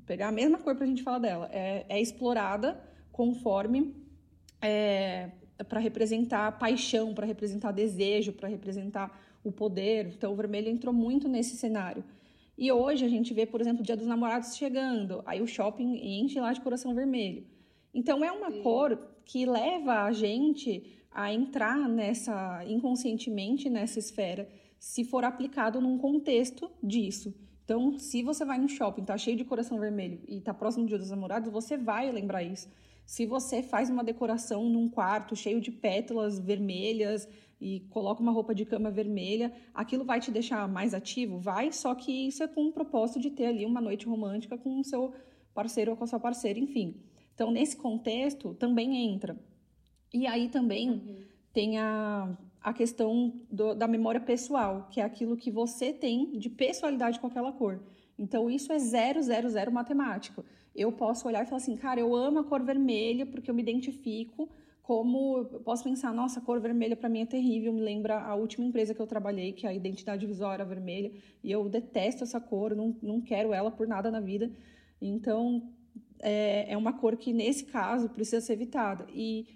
pegar 0.06 0.28
a 0.28 0.32
mesma 0.32 0.58
cor 0.58 0.74
para 0.74 0.84
a 0.84 0.86
gente 0.86 1.02
falar 1.02 1.18
dela, 1.18 1.48
é, 1.52 1.86
é 1.88 2.00
explorada 2.00 2.80
conforme 3.12 3.94
é, 4.60 5.30
para 5.68 5.80
representar 5.80 6.58
paixão, 6.58 7.14
para 7.14 7.26
representar 7.26 7.72
desejo, 7.72 8.32
para 8.32 8.48
representar 8.48 9.20
o 9.44 9.52
poder. 9.52 10.06
Então, 10.06 10.32
o 10.32 10.36
vermelho 10.36 10.68
entrou 10.68 10.92
muito 10.92 11.28
nesse 11.28 11.56
cenário. 11.56 12.04
E 12.56 12.70
hoje 12.70 13.04
a 13.04 13.08
gente 13.08 13.34
vê, 13.34 13.44
por 13.44 13.60
exemplo, 13.60 13.80
o 13.80 13.84
Dia 13.84 13.96
dos 13.96 14.06
Namorados 14.06 14.56
chegando, 14.56 15.22
aí 15.26 15.42
o 15.42 15.46
shopping 15.46 15.96
enche 15.96 16.38
lá 16.40 16.52
de 16.52 16.60
coração 16.60 16.94
vermelho. 16.94 17.44
Então, 17.92 18.24
é 18.24 18.30
uma 18.30 18.50
Sim. 18.50 18.62
cor 18.62 18.98
que 19.24 19.44
leva 19.44 20.02
a 20.02 20.12
gente 20.12 21.04
a 21.10 21.32
entrar 21.32 21.88
nessa 21.88 22.64
inconscientemente 22.66 23.70
nessa 23.70 23.98
esfera, 23.98 24.48
se 24.78 25.04
for 25.04 25.24
aplicado 25.24 25.80
num 25.80 25.96
contexto 25.96 26.70
disso. 26.82 27.34
Então, 27.64 27.98
se 27.98 28.22
você 28.22 28.44
vai 28.44 28.58
no 28.58 28.68
shopping, 28.68 29.04
tá 29.04 29.16
cheio 29.16 29.36
de 29.36 29.44
coração 29.44 29.78
vermelho 29.78 30.20
e 30.28 30.40
tá 30.40 30.52
próximo 30.52 30.84
do 30.84 30.88
Dia 30.88 30.98
dos 30.98 31.10
Namorados, 31.10 31.50
você 31.50 31.76
vai 31.76 32.10
lembrar 32.12 32.42
isso. 32.42 32.68
Se 33.06 33.26
você 33.26 33.62
faz 33.62 33.88
uma 33.90 34.04
decoração 34.04 34.68
num 34.68 34.88
quarto 34.88 35.34
cheio 35.34 35.60
de 35.60 35.70
pétalas 35.70 36.38
vermelhas 36.38 37.28
e 37.64 37.80
coloca 37.88 38.20
uma 38.20 38.30
roupa 38.30 38.54
de 38.54 38.66
cama 38.66 38.90
vermelha, 38.90 39.50
aquilo 39.72 40.04
vai 40.04 40.20
te 40.20 40.30
deixar 40.30 40.68
mais 40.68 40.92
ativo? 40.92 41.38
Vai, 41.38 41.72
só 41.72 41.94
que 41.94 42.12
isso 42.26 42.42
é 42.42 42.46
com 42.46 42.66
o 42.66 42.72
propósito 42.72 43.18
de 43.18 43.30
ter 43.30 43.46
ali 43.46 43.64
uma 43.64 43.80
noite 43.80 44.04
romântica 44.04 44.58
com 44.58 44.78
o 44.78 44.84
seu 44.84 45.14
parceiro 45.54 45.92
ou 45.92 45.96
com 45.96 46.04
a 46.04 46.06
sua 46.06 46.20
parceira, 46.20 46.58
enfim. 46.58 47.00
Então, 47.34 47.50
nesse 47.50 47.74
contexto, 47.74 48.52
também 48.52 49.10
entra. 49.10 49.34
E 50.12 50.26
aí 50.26 50.50
também 50.50 50.90
uhum. 50.90 51.22
tem 51.54 51.78
a, 51.78 52.36
a 52.60 52.74
questão 52.74 53.32
do, 53.50 53.74
da 53.74 53.88
memória 53.88 54.20
pessoal, 54.20 54.86
que 54.90 55.00
é 55.00 55.02
aquilo 55.02 55.34
que 55.34 55.50
você 55.50 55.90
tem 55.90 56.38
de 56.38 56.50
pessoalidade 56.50 57.18
com 57.18 57.28
aquela 57.28 57.50
cor. 57.50 57.82
Então, 58.18 58.50
isso 58.50 58.74
é 58.74 58.78
zero, 58.78 59.22
zero, 59.22 59.48
zero 59.48 59.72
matemático. 59.72 60.44
Eu 60.76 60.92
posso 60.92 61.26
olhar 61.26 61.42
e 61.42 61.46
falar 61.46 61.56
assim, 61.62 61.76
cara, 61.76 61.98
eu 61.98 62.14
amo 62.14 62.40
a 62.40 62.44
cor 62.44 62.62
vermelha 62.62 63.24
porque 63.24 63.50
eu 63.50 63.54
me 63.54 63.62
identifico 63.62 64.50
como 64.84 65.38
eu 65.38 65.60
posso 65.60 65.82
pensar, 65.82 66.12
nossa, 66.12 66.40
a 66.40 66.42
cor 66.42 66.60
vermelha 66.60 66.94
para 66.94 67.08
mim 67.08 67.22
é 67.22 67.26
terrível, 67.26 67.72
me 67.72 67.80
lembra 67.80 68.20
a 68.20 68.34
última 68.34 68.66
empresa 68.66 68.94
que 68.94 69.00
eu 69.00 69.06
trabalhei, 69.06 69.50
que 69.50 69.66
a 69.66 69.72
identidade 69.72 70.26
visual 70.26 70.52
era 70.52 70.62
vermelha, 70.62 71.10
e 71.42 71.50
eu 71.50 71.66
detesto 71.70 72.22
essa 72.22 72.38
cor, 72.38 72.76
não, 72.76 72.94
não 73.02 73.18
quero 73.18 73.54
ela 73.54 73.70
por 73.70 73.88
nada 73.88 74.10
na 74.10 74.20
vida. 74.20 74.52
Então, 75.00 75.72
é, 76.20 76.70
é 76.70 76.76
uma 76.76 76.92
cor 76.92 77.16
que, 77.16 77.32
nesse 77.32 77.64
caso, 77.64 78.10
precisa 78.10 78.42
ser 78.42 78.52
evitada. 78.52 79.06
E 79.14 79.46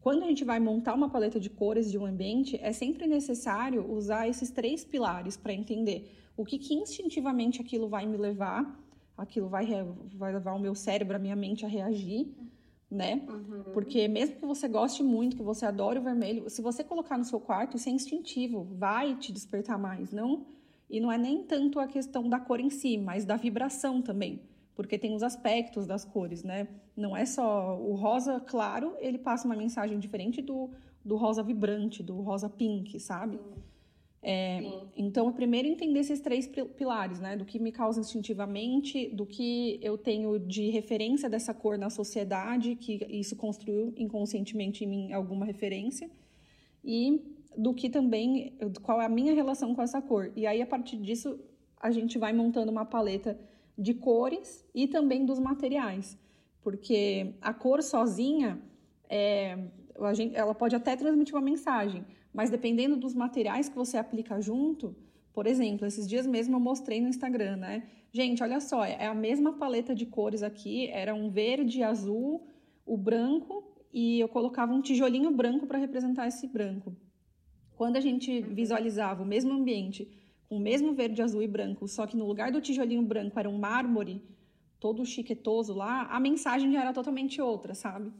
quando 0.00 0.24
a 0.24 0.26
gente 0.26 0.42
vai 0.44 0.58
montar 0.58 0.94
uma 0.94 1.08
paleta 1.08 1.38
de 1.38 1.48
cores 1.48 1.88
de 1.88 1.96
um 1.96 2.04
ambiente, 2.04 2.58
é 2.60 2.72
sempre 2.72 3.06
necessário 3.06 3.88
usar 3.88 4.28
esses 4.28 4.50
três 4.50 4.84
pilares 4.84 5.36
para 5.36 5.52
entender 5.52 6.10
o 6.36 6.44
que, 6.44 6.58
que 6.58 6.74
instintivamente 6.74 7.60
aquilo 7.60 7.88
vai 7.88 8.04
me 8.04 8.16
levar, 8.16 8.84
aquilo 9.16 9.48
vai, 9.48 9.64
vai 10.16 10.32
levar 10.32 10.54
o 10.54 10.58
meu 10.58 10.74
cérebro, 10.74 11.14
a 11.14 11.20
minha 11.20 11.36
mente 11.36 11.64
a 11.64 11.68
reagir, 11.68 12.34
né? 12.92 13.22
Uhum. 13.26 13.62
Porque 13.72 14.06
mesmo 14.06 14.36
que 14.36 14.46
você 14.46 14.68
goste 14.68 15.02
muito, 15.02 15.36
que 15.36 15.42
você 15.42 15.64
adore 15.64 15.98
o 15.98 16.02
vermelho, 16.02 16.48
se 16.50 16.60
você 16.60 16.84
colocar 16.84 17.16
no 17.16 17.24
seu 17.24 17.40
quarto, 17.40 17.76
isso 17.76 17.88
é 17.88 17.92
instintivo, 17.92 18.64
vai 18.64 19.16
te 19.16 19.32
despertar 19.32 19.78
mais, 19.78 20.12
não? 20.12 20.46
E 20.90 21.00
não 21.00 21.10
é 21.10 21.16
nem 21.16 21.42
tanto 21.42 21.80
a 21.80 21.86
questão 21.86 22.28
da 22.28 22.38
cor 22.38 22.60
em 22.60 22.68
si, 22.68 22.98
mas 22.98 23.24
da 23.24 23.36
vibração 23.36 24.02
também, 24.02 24.42
porque 24.74 24.98
tem 24.98 25.14
os 25.14 25.22
aspectos 25.22 25.86
das 25.86 26.04
cores, 26.04 26.42
né? 26.42 26.68
Não 26.94 27.16
é 27.16 27.24
só 27.24 27.78
o 27.80 27.94
rosa 27.94 28.38
claro, 28.40 28.94
ele 29.00 29.16
passa 29.16 29.46
uma 29.46 29.56
mensagem 29.56 29.98
diferente 29.98 30.42
do, 30.42 30.68
do 31.02 31.16
rosa 31.16 31.42
vibrante, 31.42 32.02
do 32.02 32.20
rosa 32.20 32.50
pink, 32.50 33.00
sabe? 33.00 33.36
Uhum. 33.36 33.71
É, 34.24 34.62
então, 34.96 35.28
é 35.28 35.32
primeiro 35.32 35.66
entender 35.66 35.98
esses 35.98 36.20
três 36.20 36.46
pilares, 36.46 37.18
né? 37.18 37.36
Do 37.36 37.44
que 37.44 37.58
me 37.58 37.72
causa 37.72 38.00
instintivamente, 38.00 39.08
do 39.08 39.26
que 39.26 39.80
eu 39.82 39.98
tenho 39.98 40.38
de 40.38 40.70
referência 40.70 41.28
dessa 41.28 41.52
cor 41.52 41.76
na 41.76 41.90
sociedade, 41.90 42.76
que 42.76 43.04
isso 43.10 43.34
construiu 43.34 43.92
inconscientemente 43.96 44.84
em 44.84 44.86
mim 44.86 45.12
alguma 45.12 45.44
referência, 45.44 46.08
e 46.84 47.20
do 47.56 47.74
que 47.74 47.90
também, 47.90 48.56
qual 48.82 49.02
é 49.02 49.06
a 49.06 49.08
minha 49.08 49.34
relação 49.34 49.74
com 49.74 49.82
essa 49.82 50.00
cor. 50.00 50.32
E 50.36 50.46
aí, 50.46 50.62
a 50.62 50.66
partir 50.66 50.96
disso, 50.98 51.38
a 51.80 51.90
gente 51.90 52.16
vai 52.16 52.32
montando 52.32 52.70
uma 52.70 52.84
paleta 52.84 53.38
de 53.76 53.92
cores 53.92 54.64
e 54.72 54.86
também 54.86 55.26
dos 55.26 55.40
materiais. 55.40 56.16
Porque 56.62 57.34
a 57.40 57.52
cor 57.52 57.82
sozinha, 57.82 58.62
é, 59.08 59.58
gente, 60.14 60.36
ela 60.36 60.54
pode 60.54 60.76
até 60.76 60.94
transmitir 60.96 61.34
uma 61.34 61.40
mensagem, 61.40 62.04
mas 62.32 62.50
dependendo 62.50 62.96
dos 62.96 63.14
materiais 63.14 63.68
que 63.68 63.76
você 63.76 63.96
aplica 63.96 64.40
junto, 64.40 64.96
por 65.32 65.46
exemplo, 65.46 65.86
esses 65.86 66.08
dias 66.08 66.26
mesmo 66.26 66.56
eu 66.56 66.60
mostrei 66.60 67.00
no 67.00 67.08
Instagram, 67.08 67.56
né? 67.56 67.88
Gente, 68.12 68.42
olha 68.42 68.60
só, 68.60 68.84
é 68.84 69.06
a 69.06 69.14
mesma 69.14 69.54
paleta 69.54 69.94
de 69.94 70.04
cores 70.04 70.42
aqui, 70.42 70.88
era 70.88 71.14
um 71.14 71.30
verde, 71.30 71.82
azul, 71.82 72.46
o 72.84 72.96
branco, 72.96 73.72
e 73.92 74.20
eu 74.20 74.28
colocava 74.28 74.72
um 74.72 74.82
tijolinho 74.82 75.30
branco 75.30 75.66
para 75.66 75.78
representar 75.78 76.26
esse 76.26 76.46
branco. 76.46 76.94
Quando 77.74 77.96
a 77.96 78.00
gente 78.00 78.42
visualizava 78.42 79.22
o 79.22 79.26
mesmo 79.26 79.52
ambiente, 79.52 80.10
com 80.48 80.56
o 80.56 80.60
mesmo 80.60 80.92
verde, 80.92 81.22
azul 81.22 81.42
e 81.42 81.48
branco, 81.48 81.88
só 81.88 82.06
que 82.06 82.16
no 82.16 82.26
lugar 82.26 82.52
do 82.52 82.60
tijolinho 82.60 83.02
branco 83.02 83.38
era 83.38 83.48
um 83.48 83.58
mármore 83.58 84.22
todo 84.78 85.06
chiquetoso 85.06 85.72
lá, 85.72 86.02
a 86.10 86.20
mensagem 86.20 86.72
já 86.72 86.80
era 86.80 86.92
totalmente 86.92 87.40
outra, 87.40 87.74
sabe? 87.74 88.12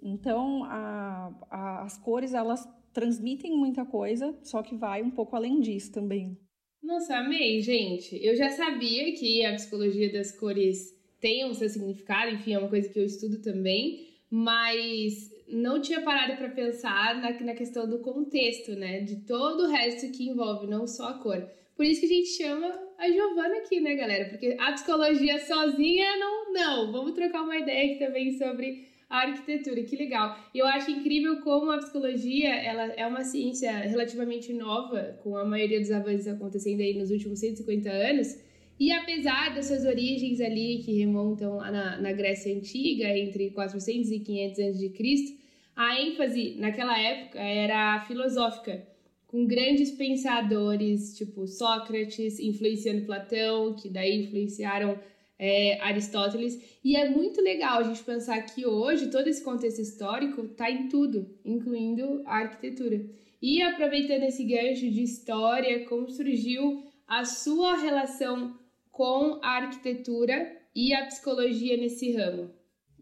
Então, 0.00 0.64
a, 0.64 1.32
a, 1.50 1.82
as 1.82 1.96
cores, 1.98 2.34
elas 2.34 2.66
transmitem 2.92 3.56
muita 3.56 3.84
coisa, 3.84 4.36
só 4.42 4.62
que 4.62 4.74
vai 4.74 5.02
um 5.02 5.10
pouco 5.10 5.36
além 5.36 5.60
disso 5.60 5.92
também. 5.92 6.38
Nossa, 6.82 7.16
amei, 7.16 7.60
gente. 7.60 8.18
Eu 8.24 8.36
já 8.36 8.50
sabia 8.50 9.12
que 9.12 9.44
a 9.44 9.54
psicologia 9.54 10.12
das 10.12 10.32
cores 10.32 10.96
tem 11.20 11.44
o 11.44 11.54
seu 11.54 11.68
significado, 11.68 12.34
enfim, 12.34 12.54
é 12.54 12.58
uma 12.58 12.68
coisa 12.68 12.88
que 12.88 12.98
eu 12.98 13.04
estudo 13.04 13.42
também, 13.42 14.06
mas 14.30 15.30
não 15.48 15.80
tinha 15.80 16.00
parado 16.02 16.36
para 16.36 16.50
pensar 16.50 17.20
na, 17.20 17.32
na 17.40 17.54
questão 17.54 17.88
do 17.88 18.00
contexto, 18.00 18.72
né? 18.72 19.00
De 19.00 19.24
todo 19.26 19.64
o 19.64 19.70
resto 19.70 20.10
que 20.12 20.28
envolve, 20.28 20.66
não 20.66 20.86
só 20.86 21.08
a 21.08 21.18
cor. 21.18 21.48
Por 21.76 21.84
isso 21.84 22.00
que 22.00 22.06
a 22.06 22.10
gente 22.10 22.28
chama 22.30 22.88
a 22.98 23.08
Giovana 23.10 23.58
aqui, 23.58 23.80
né, 23.80 23.94
galera? 23.94 24.28
Porque 24.28 24.56
a 24.58 24.72
psicologia 24.72 25.38
sozinha 25.38 26.16
não, 26.16 26.52
não. 26.52 26.92
Vamos 26.92 27.12
trocar 27.12 27.42
uma 27.42 27.56
ideia 27.56 27.92
aqui 27.92 28.04
também 28.04 28.36
sobre 28.36 28.87
a 29.08 29.22
arquitetura, 29.22 29.82
que 29.82 29.96
legal. 29.96 30.38
E 30.54 30.58
eu 30.58 30.66
acho 30.66 30.90
incrível 30.90 31.40
como 31.40 31.70
a 31.70 31.78
psicologia, 31.78 32.54
ela 32.54 32.92
é 32.92 33.06
uma 33.06 33.24
ciência 33.24 33.72
relativamente 33.72 34.52
nova, 34.52 35.18
com 35.22 35.36
a 35.36 35.44
maioria 35.44 35.80
dos 35.80 35.90
avanços 35.90 36.28
acontecendo 36.28 36.80
aí 36.80 36.98
nos 36.98 37.10
últimos 37.10 37.38
150 37.38 37.88
anos, 37.90 38.36
e 38.78 38.92
apesar 38.92 39.54
das 39.54 39.66
suas 39.66 39.84
origens 39.84 40.40
ali, 40.40 40.82
que 40.84 40.98
remontam 40.98 41.56
lá 41.56 41.70
na, 41.70 42.00
na 42.00 42.12
Grécia 42.12 42.54
Antiga, 42.54 43.08
entre 43.08 43.50
400 43.50 44.10
e 44.10 44.20
500 44.20 44.58
a.C., 44.58 45.38
a 45.74 46.00
ênfase 46.00 46.56
naquela 46.58 46.98
época 46.98 47.40
era 47.40 48.00
filosófica, 48.06 48.86
com 49.26 49.46
grandes 49.46 49.90
pensadores, 49.90 51.16
tipo 51.16 51.46
Sócrates, 51.46 52.38
influenciando 52.38 53.04
Platão, 53.04 53.74
que 53.74 53.88
daí 53.88 54.24
influenciaram 54.24 54.98
é, 55.38 55.80
Aristóteles. 55.80 56.78
E 56.82 56.96
é 56.96 57.08
muito 57.08 57.40
legal 57.40 57.78
a 57.78 57.82
gente 57.84 58.02
pensar 58.02 58.40
que 58.42 58.66
hoje 58.66 59.10
todo 59.10 59.28
esse 59.28 59.42
contexto 59.42 59.80
histórico 59.80 60.42
está 60.42 60.70
em 60.70 60.88
tudo, 60.88 61.30
incluindo 61.44 62.22
a 62.26 62.38
arquitetura. 62.38 63.08
E 63.40 63.62
aproveitando 63.62 64.24
esse 64.24 64.44
gancho 64.44 64.90
de 64.90 65.02
história, 65.02 65.86
como 65.86 66.10
surgiu 66.10 66.82
a 67.06 67.24
sua 67.24 67.76
relação 67.76 68.58
com 68.90 69.38
a 69.42 69.58
arquitetura 69.58 70.56
e 70.74 70.92
a 70.92 71.06
psicologia 71.06 71.76
nesse 71.76 72.12
ramo? 72.12 72.50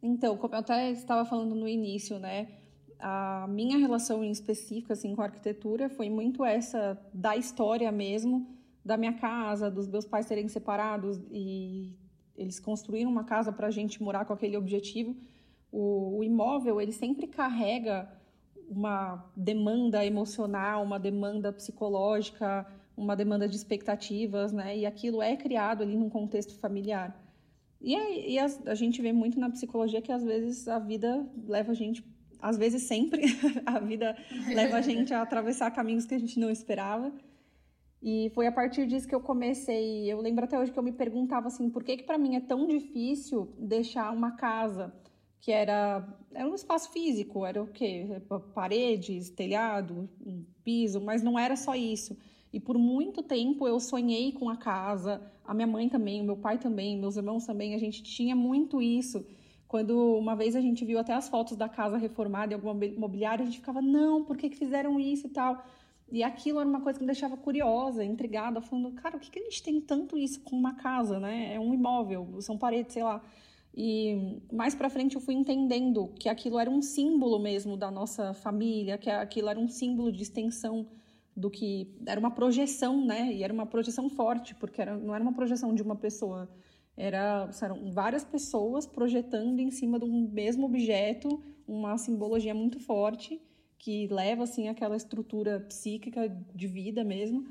Então, 0.03 0.37
como 0.37 0.55
eu 0.55 0.59
até 0.59 0.91
estava 0.91 1.25
falando 1.25 1.55
no 1.55 1.67
início, 1.67 2.19
né? 2.19 2.49
A 2.99 3.47
minha 3.49 3.79
relação 3.79 4.23
em 4.23 4.31
específico 4.31 4.93
assim 4.93 5.15
com 5.15 5.23
a 5.23 5.27
arquitetura 5.27 5.89
foi 5.89 6.09
muito 6.09 6.45
essa 6.45 6.99
da 7.13 7.37
história 7.37 7.91
mesmo, 7.91 8.47
da 8.85 8.97
minha 8.97 9.15
casa, 9.15 9.71
dos 9.71 9.87
meus 9.89 10.07
pais 10.07 10.27
serem 10.27 10.49
separados 10.49 11.19
e 11.31 11.97
eles 12.37 12.61
construíram 12.61 13.11
uma 13.11 13.25
casa 13.25 13.53
para 13.53 13.67
a 13.67 13.71
gente 13.71 14.03
morar 14.03 14.25
com 14.25 14.33
aquele 14.33 14.57
objetivo. 14.57 15.17
O, 15.73 16.19
o, 16.19 16.25
imóvel, 16.25 16.81
ele 16.81 16.93
sempre 16.93 17.27
carrega 17.27 18.09
uma 18.69 19.25
demanda 19.37 20.05
emocional, 20.05 20.83
uma 20.83 20.99
demanda 20.99 21.53
psicológica, 21.53 22.67
uma 22.97 23.15
demanda 23.15 23.49
de 23.49 23.57
expectativas, 23.57 24.53
né? 24.53 24.77
E 24.77 24.87
aquilo 24.87 25.23
é 25.23 25.37
criado 25.37 25.83
ali 25.83 25.97
num 25.97 26.09
contexto 26.09 26.59
familiar. 26.59 27.17
E, 27.81 27.95
a, 27.95 28.11
e 28.11 28.39
a, 28.39 28.47
a 28.67 28.75
gente 28.75 29.03
vê 29.03 29.13
muito 29.13 29.39
na 29.39 29.51
psicologia 29.51 30.01
que 30.01 30.11
às 30.11 30.25
vezes 30.25 30.67
a 30.67 30.79
vida 30.79 31.27
leva 31.47 31.73
a 31.73 31.75
gente, 31.75 32.05
às 32.41 32.57
vezes 32.57 32.83
sempre, 32.83 33.23
a 33.67 33.79
vida 33.79 34.17
leva 34.49 34.79
a 34.79 34.81
gente 34.81 35.13
a 35.13 35.23
atravessar 35.23 35.71
caminhos 35.71 36.07
que 36.07 36.15
a 36.15 36.19
gente 36.19 36.39
não 36.39 36.51
esperava. 36.51 37.13
E 38.09 38.31
foi 38.37 38.47
a 38.47 38.53
partir 38.53 38.87
disso 38.87 39.09
que 39.09 39.15
eu 39.17 39.21
comecei. 39.21 40.07
Eu 40.07 40.21
lembro 40.21 40.45
até 40.45 40.57
hoje 40.57 40.71
que 40.71 40.79
eu 40.79 40.83
me 40.83 40.93
perguntava 40.93 41.49
assim, 41.49 41.69
por 41.69 41.83
que 41.83 41.97
que 41.97 42.05
para 42.05 42.17
mim 42.17 42.37
é 42.37 42.41
tão 42.41 42.65
difícil 42.69 43.53
deixar 43.59 44.13
uma 44.13 44.31
casa 44.37 44.95
que 45.41 45.51
era 45.51 46.07
era 46.33 46.49
um 46.49 46.55
espaço 46.55 46.93
físico, 46.93 47.45
era 47.45 47.61
o 47.61 47.67
quê? 47.67 48.23
Paredes, 48.55 49.31
telhado, 49.31 50.09
um 50.25 50.45
piso, 50.63 51.01
mas 51.01 51.21
não 51.21 51.37
era 51.37 51.57
só 51.57 51.75
isso. 51.75 52.17
E 52.53 52.61
por 52.61 52.79
muito 52.79 53.25
tempo 53.25 53.67
eu 53.67 53.81
sonhei 53.81 54.31
com 54.31 54.49
a 54.49 54.57
casa, 54.57 55.21
a 55.45 55.53
minha 55.53 55.67
mãe 55.67 55.89
também, 55.89 56.21
o 56.21 56.25
meu 56.25 56.37
pai 56.37 56.59
também, 56.59 56.97
meus 56.97 57.17
irmãos 57.17 57.45
também, 57.45 57.75
a 57.75 57.79
gente 57.79 58.05
tinha 58.05 58.37
muito 58.37 58.81
isso. 58.81 59.27
Quando 59.67 60.17
uma 60.17 60.37
vez 60.37 60.55
a 60.55 60.61
gente 60.61 60.85
viu 60.85 61.01
até 61.01 61.13
as 61.13 61.29
fotos 61.29 61.57
da 61.57 61.69
casa 61.69 61.97
reformada 61.97 62.53
em 62.53 62.55
alguma 62.55 62.75
mobiliária, 62.97 63.43
a 63.43 63.47
gente 63.47 63.59
ficava, 63.59 63.83
não, 63.83 64.23
por 64.23 64.37
que, 64.37 64.49
que 64.49 64.57
fizeram 64.57 65.01
isso 65.01 65.27
e 65.27 65.31
tal? 65.31 65.61
E 66.11 66.23
aquilo 66.23 66.61
era 66.61 66.69
uma 66.69 66.81
coisa 66.81 66.99
que 66.99 67.05
me 67.05 67.11
deixava 67.11 67.37
curiosa, 67.37 68.05
intrigada, 68.05 68.61
falando, 68.61 68.93
cara, 68.93 69.17
o 69.17 69.21
que, 69.21 69.31
que 69.31 69.41
a 69.41 69.43
gente 69.43 69.63
tem 69.63 69.81
tanto 69.81 70.17
isso 70.17 70.41
com 70.41 70.57
uma 70.57 70.75
casa, 70.75 71.19
né? 71.19 71.55
É 71.55 71.61
um 71.61 71.75
imóvel, 71.75 72.41
são 72.41 72.57
paredes, 72.57 72.93
sei 72.95 73.03
lá. 73.03 73.23
E 73.75 74.41
mais 74.53 74.75
para 74.75 74.89
frente 74.89 75.17
eu 75.17 75.21
fui 75.21 75.35
entendendo 75.35 76.09
que 76.19 76.29
aquilo 76.29 76.59
era 76.59 76.71
um 76.71 76.81
símbolo 76.81 77.39
mesmo 77.39 77.77
da 77.77 77.91
nossa 77.91 78.33
família, 78.33 78.97
que 78.97 79.11
aquilo 79.11 79.49
era 79.49 79.59
um 79.59 79.69
símbolo 79.69 80.13
de 80.13 80.23
extensão 80.23 80.87
do 81.37 81.51
que 81.51 81.95
era 82.07 82.19
uma 82.19 82.31
projeção, 82.31 83.05
né? 83.05 83.33
E 83.33 83.43
era 83.43 83.53
uma 83.53 83.67
projeção 83.67 84.09
forte, 84.09 84.55
porque 84.55 84.81
era, 84.81 84.97
não 84.97 85.15
era 85.15 85.23
uma 85.23 85.35
projeção 85.35 85.75
de 85.75 85.83
uma 85.83 85.97
pessoa, 85.97 86.49
era, 86.97 87.51
eram 87.61 87.91
várias 87.91 88.25
pessoas 88.25 88.87
projetando 88.87 89.61
em 89.61 89.71
cima 89.71 89.99
de 89.99 90.05
um 90.07 90.31
mesmo 90.31 90.67
objeto, 90.67 91.43
uma 91.67 91.99
simbologia 91.99 92.55
muito 92.55 92.81
forte 92.81 93.41
que 93.79 94.07
leva 94.09 94.45
assim 94.45 94.69
aquela 94.69 94.97
estrutura 94.97 95.61
psíquica 95.61 96.29
de 96.55 96.67
vida 96.67 97.05
mesmo. 97.05 97.47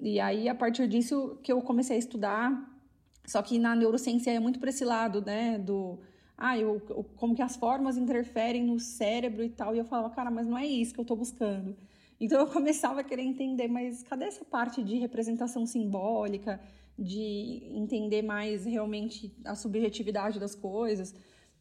E 0.00 0.20
aí 0.20 0.48
a 0.48 0.54
partir 0.54 0.88
disso 0.88 1.38
que 1.42 1.52
eu 1.52 1.60
comecei 1.60 1.96
a 1.96 1.98
estudar, 1.98 2.80
só 3.26 3.42
que 3.42 3.58
na 3.58 3.74
neurociência 3.74 4.30
é 4.30 4.40
muito 4.40 4.58
para 4.58 4.70
esse 4.70 4.84
lado, 4.84 5.20
né, 5.20 5.58
do 5.58 5.98
ah, 6.36 6.56
eu, 6.56 6.80
como 7.16 7.34
que 7.34 7.42
as 7.42 7.56
formas 7.56 7.96
interferem 7.96 8.64
no 8.64 8.78
cérebro 8.78 9.42
e 9.42 9.50
tal, 9.50 9.74
e 9.74 9.78
eu 9.78 9.84
falava, 9.84 10.14
cara, 10.14 10.30
mas 10.30 10.46
não 10.46 10.56
é 10.56 10.64
isso 10.64 10.94
que 10.94 11.00
eu 11.00 11.02
estou 11.02 11.16
buscando. 11.16 11.76
Então 12.20 12.38
eu 12.40 12.46
começava 12.46 13.00
a 13.00 13.04
querer 13.04 13.22
entender, 13.22 13.66
mas 13.66 14.04
cadê 14.04 14.26
essa 14.26 14.44
parte 14.44 14.82
de 14.82 14.96
representação 14.98 15.66
simbólica, 15.66 16.60
de 16.96 17.62
entender 17.72 18.22
mais 18.22 18.64
realmente 18.64 19.34
a 19.44 19.54
subjetividade 19.56 20.38
das 20.38 20.54
coisas. 20.54 21.14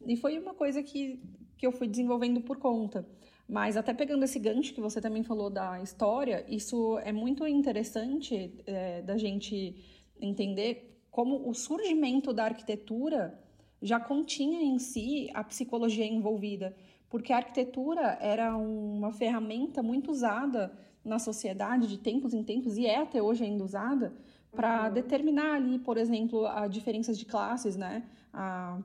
E 0.05 0.15
foi 0.15 0.37
uma 0.37 0.53
coisa 0.53 0.81
que, 0.83 1.19
que 1.57 1.65
eu 1.65 1.71
fui 1.71 1.87
desenvolvendo 1.87 2.41
por 2.41 2.57
conta. 2.57 3.05
Mas 3.47 3.77
até 3.77 3.93
pegando 3.93 4.23
esse 4.25 4.37
gancho 4.39 4.73
que 4.73 4.81
você 4.81 4.99
também 4.99 5.23
falou 5.23 5.49
da 5.49 5.81
história, 5.81 6.43
isso 6.49 6.97
é 6.99 7.13
muito 7.13 7.47
interessante 7.47 8.53
é, 8.65 9.01
da 9.01 9.17
gente 9.17 9.75
entender 10.19 11.01
como 11.09 11.49
o 11.49 11.53
surgimento 11.53 12.33
da 12.33 12.43
arquitetura 12.43 13.39
já 13.81 13.99
continha 13.99 14.61
em 14.61 14.77
si 14.79 15.29
a 15.33 15.43
psicologia 15.43 16.05
envolvida, 16.05 16.75
porque 17.09 17.31
a 17.31 17.37
arquitetura 17.37 18.17
era 18.19 18.55
uma 18.57 19.11
ferramenta 19.13 19.81
muito 19.81 20.11
usada 20.11 20.77
na 21.03 21.17
sociedade 21.17 21.87
de 21.87 21.97
tempos 21.97 22.33
em 22.33 22.43
tempos 22.43 22.77
e 22.77 22.85
é 22.85 22.97
até 22.97 23.21
hoje 23.21 23.45
ainda 23.45 23.63
usada 23.63 24.13
para 24.51 24.87
uhum. 24.87 24.93
determinar 24.93 25.55
ali, 25.55 25.79
por 25.79 25.97
exemplo, 25.97 26.45
as 26.47 26.69
diferenças 26.69 27.17
de 27.17 27.25
classes, 27.25 27.77
né? 27.77 28.03
A, 28.33 28.79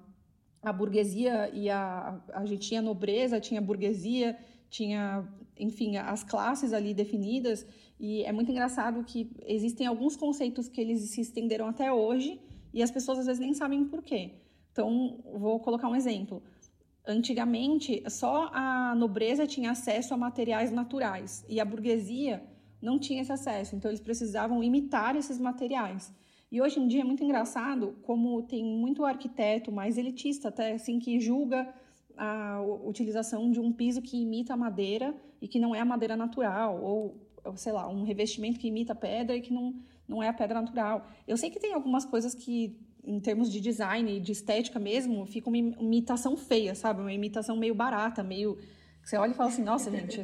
a 0.62 0.72
burguesia 0.72 1.50
e 1.52 1.68
a 1.68 2.20
a 2.32 2.44
gente 2.44 2.68
tinha 2.68 2.80
nobreza, 2.80 3.40
tinha 3.40 3.60
burguesia, 3.60 4.38
tinha, 4.72 5.28
enfim, 5.58 5.98
as 5.98 6.24
classes 6.24 6.72
ali 6.72 6.94
definidas. 6.94 7.66
E 8.00 8.24
é 8.24 8.32
muito 8.32 8.50
engraçado 8.50 9.04
que 9.04 9.30
existem 9.46 9.86
alguns 9.86 10.16
conceitos 10.16 10.66
que 10.66 10.80
eles 10.80 11.10
se 11.10 11.20
estenderam 11.20 11.66
até 11.66 11.92
hoje 11.92 12.40
e 12.72 12.82
as 12.82 12.90
pessoas 12.90 13.18
às 13.18 13.26
vezes 13.26 13.40
nem 13.40 13.52
sabem 13.52 13.84
por 13.84 14.02
quê. 14.02 14.32
Então, 14.72 15.22
vou 15.34 15.60
colocar 15.60 15.88
um 15.88 15.94
exemplo. 15.94 16.42
Antigamente, 17.06 18.02
só 18.08 18.48
a 18.52 18.94
nobreza 18.94 19.46
tinha 19.46 19.72
acesso 19.72 20.14
a 20.14 20.16
materiais 20.16 20.72
naturais 20.72 21.44
e 21.48 21.60
a 21.60 21.64
burguesia 21.64 22.42
não 22.80 22.98
tinha 22.98 23.20
esse 23.20 23.32
acesso, 23.32 23.76
então 23.76 23.90
eles 23.90 24.00
precisavam 24.00 24.64
imitar 24.64 25.14
esses 25.16 25.38
materiais. 25.38 26.12
E 26.50 26.60
hoje 26.62 26.80
em 26.80 26.88
dia 26.88 27.02
é 27.02 27.04
muito 27.04 27.22
engraçado 27.22 27.96
como 28.02 28.42
tem 28.42 28.64
muito 28.64 29.04
arquiteto 29.04 29.70
mais 29.70 29.98
elitista, 29.98 30.48
até 30.48 30.72
assim, 30.72 30.98
que 30.98 31.20
julga 31.20 31.72
a 32.24 32.62
utilização 32.84 33.50
de 33.50 33.58
um 33.58 33.72
piso 33.72 34.00
que 34.00 34.16
imita 34.16 34.54
a 34.54 34.56
madeira 34.56 35.12
e 35.40 35.48
que 35.48 35.58
não 35.58 35.74
é 35.74 35.80
a 35.80 35.84
madeira 35.84 36.16
natural, 36.16 36.80
ou, 36.80 37.16
ou 37.42 37.56
sei 37.56 37.72
lá, 37.72 37.88
um 37.88 38.04
revestimento 38.04 38.60
que 38.60 38.68
imita 38.68 38.94
pedra 38.94 39.34
e 39.34 39.40
que 39.40 39.52
não, 39.52 39.74
não 40.06 40.22
é 40.22 40.28
a 40.28 40.32
pedra 40.32 40.60
natural. 40.60 41.04
Eu 41.26 41.36
sei 41.36 41.50
que 41.50 41.58
tem 41.58 41.74
algumas 41.74 42.04
coisas 42.04 42.32
que, 42.32 42.78
em 43.02 43.18
termos 43.18 43.50
de 43.50 43.60
design 43.60 44.18
e 44.18 44.20
de 44.20 44.30
estética 44.30 44.78
mesmo, 44.78 45.26
fica 45.26 45.48
uma 45.48 45.58
imitação 45.58 46.36
feia, 46.36 46.76
sabe? 46.76 47.00
Uma 47.00 47.12
imitação 47.12 47.56
meio 47.56 47.74
barata, 47.74 48.22
meio 48.22 48.56
você 49.04 49.16
olha 49.16 49.32
e 49.32 49.34
fala 49.34 49.48
assim, 49.48 49.64
nossa, 49.64 49.90
gente, 49.90 50.22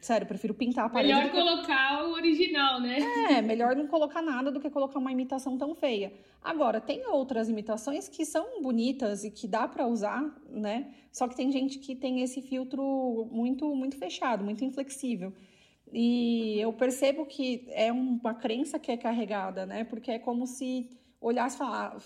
sério, 0.00 0.26
prefiro 0.26 0.52
pintar 0.52 0.86
a 0.86 0.88
parede. 0.88 1.14
Melhor 1.14 1.30
colocar 1.30 2.04
o 2.06 2.12
original, 2.12 2.80
né? 2.80 2.98
É, 3.30 3.40
melhor 3.40 3.76
não 3.76 3.86
colocar 3.86 4.20
nada 4.20 4.50
do 4.50 4.60
que 4.60 4.68
colocar 4.68 4.98
uma 4.98 5.12
imitação 5.12 5.56
tão 5.56 5.74
feia. 5.74 6.12
Agora, 6.42 6.80
tem 6.80 7.06
outras 7.06 7.48
imitações 7.48 8.08
que 8.08 8.24
são 8.24 8.60
bonitas 8.62 9.24
e 9.24 9.30
que 9.30 9.46
dá 9.46 9.68
para 9.68 9.86
usar, 9.86 10.22
né? 10.48 10.92
Só 11.12 11.28
que 11.28 11.36
tem 11.36 11.52
gente 11.52 11.78
que 11.78 11.94
tem 11.94 12.20
esse 12.20 12.42
filtro 12.42 13.28
muito, 13.30 13.74
muito 13.74 13.96
fechado, 13.96 14.44
muito 14.44 14.64
inflexível. 14.64 15.32
E 15.92 16.58
eu 16.58 16.72
percebo 16.72 17.26
que 17.26 17.64
é 17.70 17.92
uma 17.92 18.34
crença 18.34 18.78
que 18.78 18.90
é 18.90 18.96
carregada, 18.96 19.64
né? 19.64 19.84
Porque 19.84 20.10
é 20.10 20.18
como 20.18 20.46
se 20.46 20.90
olhasse 21.20 21.54
e 21.54 21.58
falar, 21.58 21.96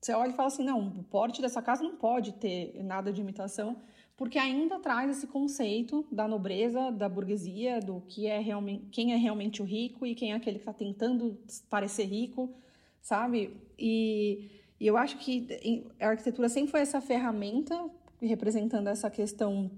você 0.00 0.12
olha 0.12 0.30
e 0.30 0.34
fala 0.34 0.48
assim, 0.48 0.64
não, 0.64 0.86
o 0.86 1.02
porte 1.04 1.40
dessa 1.40 1.62
casa 1.62 1.82
não 1.82 1.96
pode 1.96 2.32
ter 2.32 2.82
nada 2.82 3.10
de 3.12 3.20
imitação 3.20 3.76
porque 4.20 4.38
ainda 4.38 4.78
traz 4.78 5.16
esse 5.16 5.26
conceito 5.26 6.06
da 6.12 6.28
nobreza, 6.28 6.92
da 6.92 7.08
burguesia, 7.08 7.80
do 7.80 8.02
que 8.02 8.26
é 8.26 8.38
realmente, 8.38 8.84
quem 8.92 9.14
é 9.14 9.16
realmente 9.16 9.62
o 9.62 9.64
rico 9.64 10.04
e 10.04 10.14
quem 10.14 10.32
é 10.32 10.34
aquele 10.34 10.58
que 10.58 10.62
está 10.62 10.74
tentando 10.74 11.40
parecer 11.70 12.04
rico, 12.04 12.52
sabe? 13.00 13.56
E, 13.78 14.50
e, 14.78 14.86
eu 14.86 14.98
acho 14.98 15.16
que 15.16 15.86
a 15.98 16.08
arquitetura 16.08 16.50
sempre 16.50 16.70
foi 16.70 16.80
essa 16.80 17.00
ferramenta 17.00 17.88
representando 18.20 18.88
essa 18.88 19.08
questão 19.08 19.70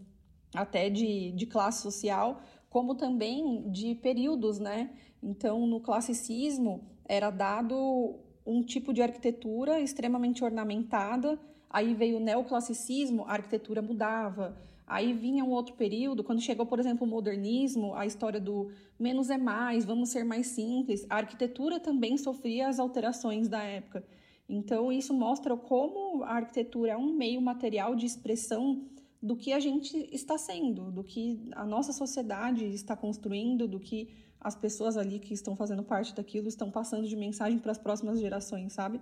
até 0.53 0.91
de, 0.91 1.31
de 1.31 1.47
classe 1.47 1.81
social, 1.81 2.43
como 2.69 2.97
também 2.97 3.71
de 3.71 3.95
períodos, 3.95 4.59
né? 4.59 4.91
Então, 5.23 5.69
no 5.69 5.79
classicismo 5.79 6.83
era 7.05 7.31
dado 7.31 8.19
um 8.45 8.61
tipo 8.61 8.93
de 8.93 9.03
arquitetura 9.03 9.79
extremamente 9.79 10.43
ornamentada 10.43 11.39
Aí 11.73 11.95
veio 11.95 12.19
o 12.19 12.21
neoclassicismo, 12.21 13.25
a 13.27 13.33
arquitetura 13.33 13.81
mudava. 13.81 14.57
Aí 14.87 15.13
vinha 15.15 15.43
um 15.43 15.51
outro 15.51 15.75
período, 15.75 16.23
quando 16.23 16.43
chegou, 16.43 16.67
por 16.67 16.79
exemplo, 16.79 17.07
o 17.07 17.11
modernismo, 17.11 17.95
a 17.95 18.05
história 18.05 18.39
do 18.39 18.71
menos 18.99 19.31
é 19.31 19.39
mais, 19.39 19.85
vamos 19.85 20.11
ser 20.11 20.25
mais 20.25 20.49
simples. 20.49 21.07
A 21.09 21.17
arquitetura 21.17 21.81
também 21.81 22.19
sofria 22.19 22.69
as 22.69 22.79
alterações 22.79 23.49
da 23.49 23.63
época. 23.63 24.05
Então, 24.49 24.93
isso 24.93 25.15
mostra 25.15 25.57
como 25.57 26.23
a 26.25 26.35
arquitetura 26.35 26.93
é 26.93 26.97
um 26.97 27.15
meio 27.15 27.41
material 27.41 27.95
de 27.95 28.05
expressão 28.05 28.85
do 29.23 29.37
que 29.37 29.53
a 29.53 29.61
gente 29.61 29.97
está 30.13 30.37
sendo, 30.37 30.91
do 30.91 31.03
que 31.03 31.49
a 31.53 31.65
nossa 31.65 31.93
sociedade 31.93 32.67
está 32.67 32.95
construindo, 32.95 33.67
do 33.67 33.81
que 33.81 34.11
as 34.41 34.57
pessoas 34.57 34.97
ali 34.97 35.21
que 35.21 35.33
estão 35.33 35.57
fazendo 35.57 35.85
parte 35.85 36.15
daquilo 36.15 36.49
estão 36.49 36.71
passando 36.71 37.07
de 37.07 37.17
mensagem 37.17 37.59
para 37.59 37.71
as 37.71 37.79
próximas 37.79 38.19
gerações, 38.19 38.73
sabe? 38.73 39.01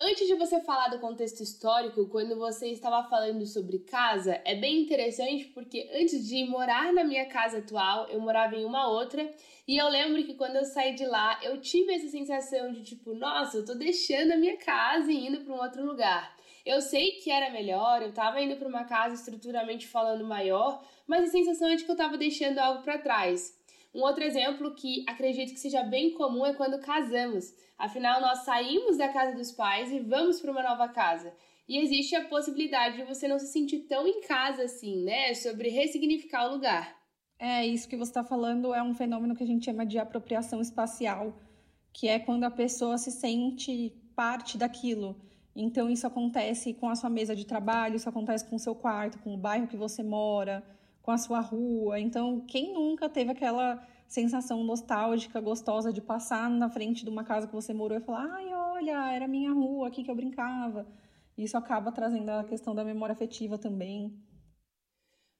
Antes 0.00 0.26
de 0.26 0.34
você 0.34 0.60
falar 0.60 0.88
do 0.88 0.98
contexto 0.98 1.42
histórico, 1.42 2.08
quando 2.08 2.36
você 2.36 2.68
estava 2.68 3.08
falando 3.08 3.46
sobre 3.46 3.78
casa, 3.78 4.40
é 4.44 4.54
bem 4.54 4.82
interessante 4.82 5.44
porque 5.46 5.88
antes 5.94 6.26
de 6.26 6.44
morar 6.44 6.92
na 6.92 7.04
minha 7.04 7.26
casa 7.26 7.58
atual, 7.58 8.08
eu 8.08 8.20
morava 8.20 8.56
em 8.56 8.64
uma 8.64 8.88
outra, 8.88 9.30
e 9.66 9.76
eu 9.76 9.88
lembro 9.88 10.24
que 10.24 10.34
quando 10.34 10.56
eu 10.56 10.64
saí 10.64 10.94
de 10.94 11.06
lá, 11.06 11.38
eu 11.42 11.60
tive 11.60 11.94
essa 11.94 12.08
sensação 12.08 12.72
de 12.72 12.82
tipo, 12.82 13.14
nossa, 13.14 13.58
eu 13.58 13.64
tô 13.64 13.74
deixando 13.74 14.32
a 14.32 14.36
minha 14.36 14.56
casa 14.56 15.12
e 15.12 15.26
indo 15.28 15.44
para 15.44 15.54
um 15.54 15.60
outro 15.62 15.86
lugar. 15.86 16.36
Eu 16.66 16.80
sei 16.80 17.12
que 17.12 17.30
era 17.30 17.50
melhor, 17.50 18.02
eu 18.02 18.12
tava 18.12 18.40
indo 18.40 18.56
para 18.56 18.68
uma 18.68 18.84
casa 18.84 19.14
estruturalmente 19.14 19.86
falando 19.86 20.24
maior, 20.24 20.82
mas 21.06 21.24
a 21.24 21.32
sensação 21.32 21.68
é 21.68 21.76
de 21.76 21.84
que 21.84 21.90
eu 21.90 21.96
tava 21.96 22.18
deixando 22.18 22.58
algo 22.58 22.82
para 22.82 22.98
trás. 22.98 23.56
Um 23.94 24.00
outro 24.00 24.24
exemplo 24.24 24.74
que 24.74 25.04
acredito 25.06 25.52
que 25.52 25.60
seja 25.60 25.82
bem 25.82 26.14
comum 26.14 26.46
é 26.46 26.54
quando 26.54 26.80
casamos. 26.80 27.52
Afinal, 27.78 28.20
nós 28.20 28.44
saímos 28.44 28.96
da 28.96 29.08
casa 29.08 29.36
dos 29.36 29.52
pais 29.52 29.92
e 29.92 30.00
vamos 30.00 30.40
para 30.40 30.50
uma 30.50 30.62
nova 30.62 30.88
casa. 30.88 31.32
E 31.68 31.78
existe 31.78 32.14
a 32.16 32.24
possibilidade 32.24 32.96
de 32.96 33.04
você 33.04 33.28
não 33.28 33.38
se 33.38 33.48
sentir 33.48 33.80
tão 33.80 34.06
em 34.06 34.22
casa 34.22 34.64
assim, 34.64 35.04
né? 35.04 35.34
Sobre 35.34 35.68
ressignificar 35.68 36.48
o 36.48 36.52
lugar. 36.52 36.96
É, 37.38 37.66
isso 37.66 37.88
que 37.88 37.96
você 37.96 38.10
está 38.10 38.24
falando 38.24 38.72
é 38.72 38.82
um 38.82 38.94
fenômeno 38.94 39.34
que 39.34 39.42
a 39.42 39.46
gente 39.46 39.64
chama 39.64 39.84
de 39.84 39.98
apropriação 39.98 40.60
espacial, 40.60 41.36
que 41.92 42.08
é 42.08 42.18
quando 42.18 42.44
a 42.44 42.50
pessoa 42.50 42.96
se 42.96 43.10
sente 43.10 43.92
parte 44.14 44.56
daquilo. 44.56 45.20
Então, 45.54 45.90
isso 45.90 46.06
acontece 46.06 46.72
com 46.72 46.88
a 46.88 46.94
sua 46.94 47.10
mesa 47.10 47.36
de 47.36 47.44
trabalho, 47.44 47.96
isso 47.96 48.08
acontece 48.08 48.48
com 48.48 48.56
o 48.56 48.58
seu 48.58 48.74
quarto, 48.74 49.18
com 49.18 49.34
o 49.34 49.36
bairro 49.36 49.66
que 49.66 49.76
você 49.76 50.02
mora, 50.02 50.64
com 51.02 51.10
a 51.10 51.18
sua 51.18 51.40
rua. 51.40 51.98
Então, 51.98 52.40
quem 52.46 52.72
nunca 52.72 53.08
teve 53.08 53.32
aquela 53.32 53.86
sensação 54.06 54.62
nostálgica, 54.62 55.40
gostosa 55.40 55.92
de 55.92 56.00
passar 56.00 56.48
na 56.48 56.68
frente 56.68 57.04
de 57.04 57.10
uma 57.10 57.24
casa 57.24 57.46
que 57.46 57.54
você 57.54 57.74
morou 57.74 57.98
e 57.98 58.00
falar: 58.00 58.26
ai, 58.34 58.52
olha, 58.54 59.12
era 59.12 59.26
minha 59.26 59.52
rua 59.52 59.88
aqui 59.88 60.04
que 60.04 60.10
eu 60.10 60.14
brincava. 60.14 60.86
Isso 61.36 61.56
acaba 61.56 61.90
trazendo 61.90 62.28
a 62.30 62.44
questão 62.44 62.74
da 62.74 62.84
memória 62.84 63.14
afetiva 63.14 63.58
também. 63.58 64.12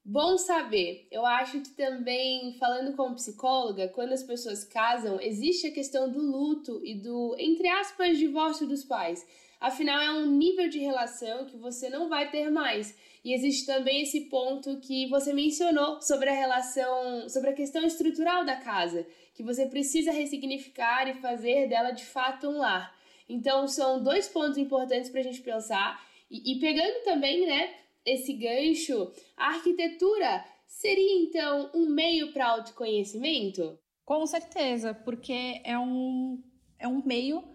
Bom 0.05 0.37
saber. 0.37 1.07
Eu 1.09 1.25
acho 1.25 1.61
que 1.61 1.69
também, 1.69 2.57
falando 2.59 2.93
como 2.93 3.15
psicóloga, 3.15 3.87
quando 3.87 4.11
as 4.11 4.21
pessoas 4.21 4.65
casam, 4.65 5.17
existe 5.21 5.67
a 5.67 5.73
questão 5.73 6.11
do 6.11 6.19
luto 6.19 6.81
e 6.83 7.01
do, 7.01 7.35
entre 7.39 7.69
aspas, 7.69 8.17
divórcio 8.17 8.67
dos 8.67 8.83
pais. 8.83 9.25
Afinal, 9.63 10.01
é 10.01 10.11
um 10.11 10.25
nível 10.25 10.67
de 10.67 10.77
relação 10.77 11.45
que 11.45 11.55
você 11.55 11.87
não 11.87 12.09
vai 12.09 12.29
ter 12.29 12.51
mais. 12.51 12.97
E 13.23 13.33
existe 13.33 13.65
também 13.65 14.01
esse 14.01 14.25
ponto 14.25 14.77
que 14.81 15.07
você 15.07 15.31
mencionou 15.31 16.01
sobre 16.01 16.29
a 16.29 16.33
relação, 16.33 17.29
sobre 17.29 17.51
a 17.51 17.53
questão 17.53 17.81
estrutural 17.85 18.43
da 18.43 18.57
casa, 18.57 19.07
que 19.33 19.41
você 19.41 19.65
precisa 19.65 20.11
ressignificar 20.11 21.07
e 21.07 21.21
fazer 21.21 21.69
dela 21.69 21.91
de 21.91 22.03
fato 22.03 22.49
um 22.49 22.57
lar. 22.57 22.93
Então, 23.29 23.65
são 23.65 24.03
dois 24.03 24.27
pontos 24.27 24.57
importantes 24.57 25.09
para 25.09 25.21
a 25.21 25.23
gente 25.23 25.39
pensar. 25.39 26.05
E, 26.29 26.51
e 26.51 26.59
pegando 26.59 27.01
também, 27.05 27.45
né, 27.45 27.73
esse 28.05 28.33
gancho, 28.33 29.13
a 29.37 29.47
arquitetura 29.47 30.43
seria 30.67 31.23
então 31.23 31.71
um 31.73 31.85
meio 31.85 32.33
para 32.33 32.49
autoconhecimento? 32.49 33.79
Com 34.03 34.25
certeza, 34.25 34.93
porque 34.93 35.61
é 35.63 35.79
um, 35.79 36.43
é 36.77 36.85
um 36.85 37.01
meio 37.05 37.52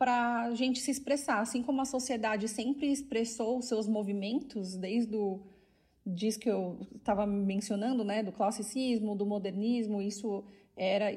para 0.00 0.44
a 0.44 0.54
gente 0.54 0.80
se 0.80 0.90
expressar, 0.90 1.40
assim 1.40 1.62
como 1.62 1.82
a 1.82 1.84
sociedade 1.84 2.48
sempre 2.48 2.90
expressou 2.90 3.58
os 3.58 3.66
seus 3.66 3.86
movimentos 3.86 4.74
desde 4.74 5.14
o 5.14 5.42
diz 6.06 6.38
que 6.38 6.48
eu 6.48 6.78
estava 6.96 7.26
mencionando, 7.26 8.02
né, 8.02 8.22
do 8.22 8.32
classicismo, 8.32 9.14
do 9.14 9.26
modernismo, 9.26 10.00
isso 10.00 10.42
era 10.74 11.12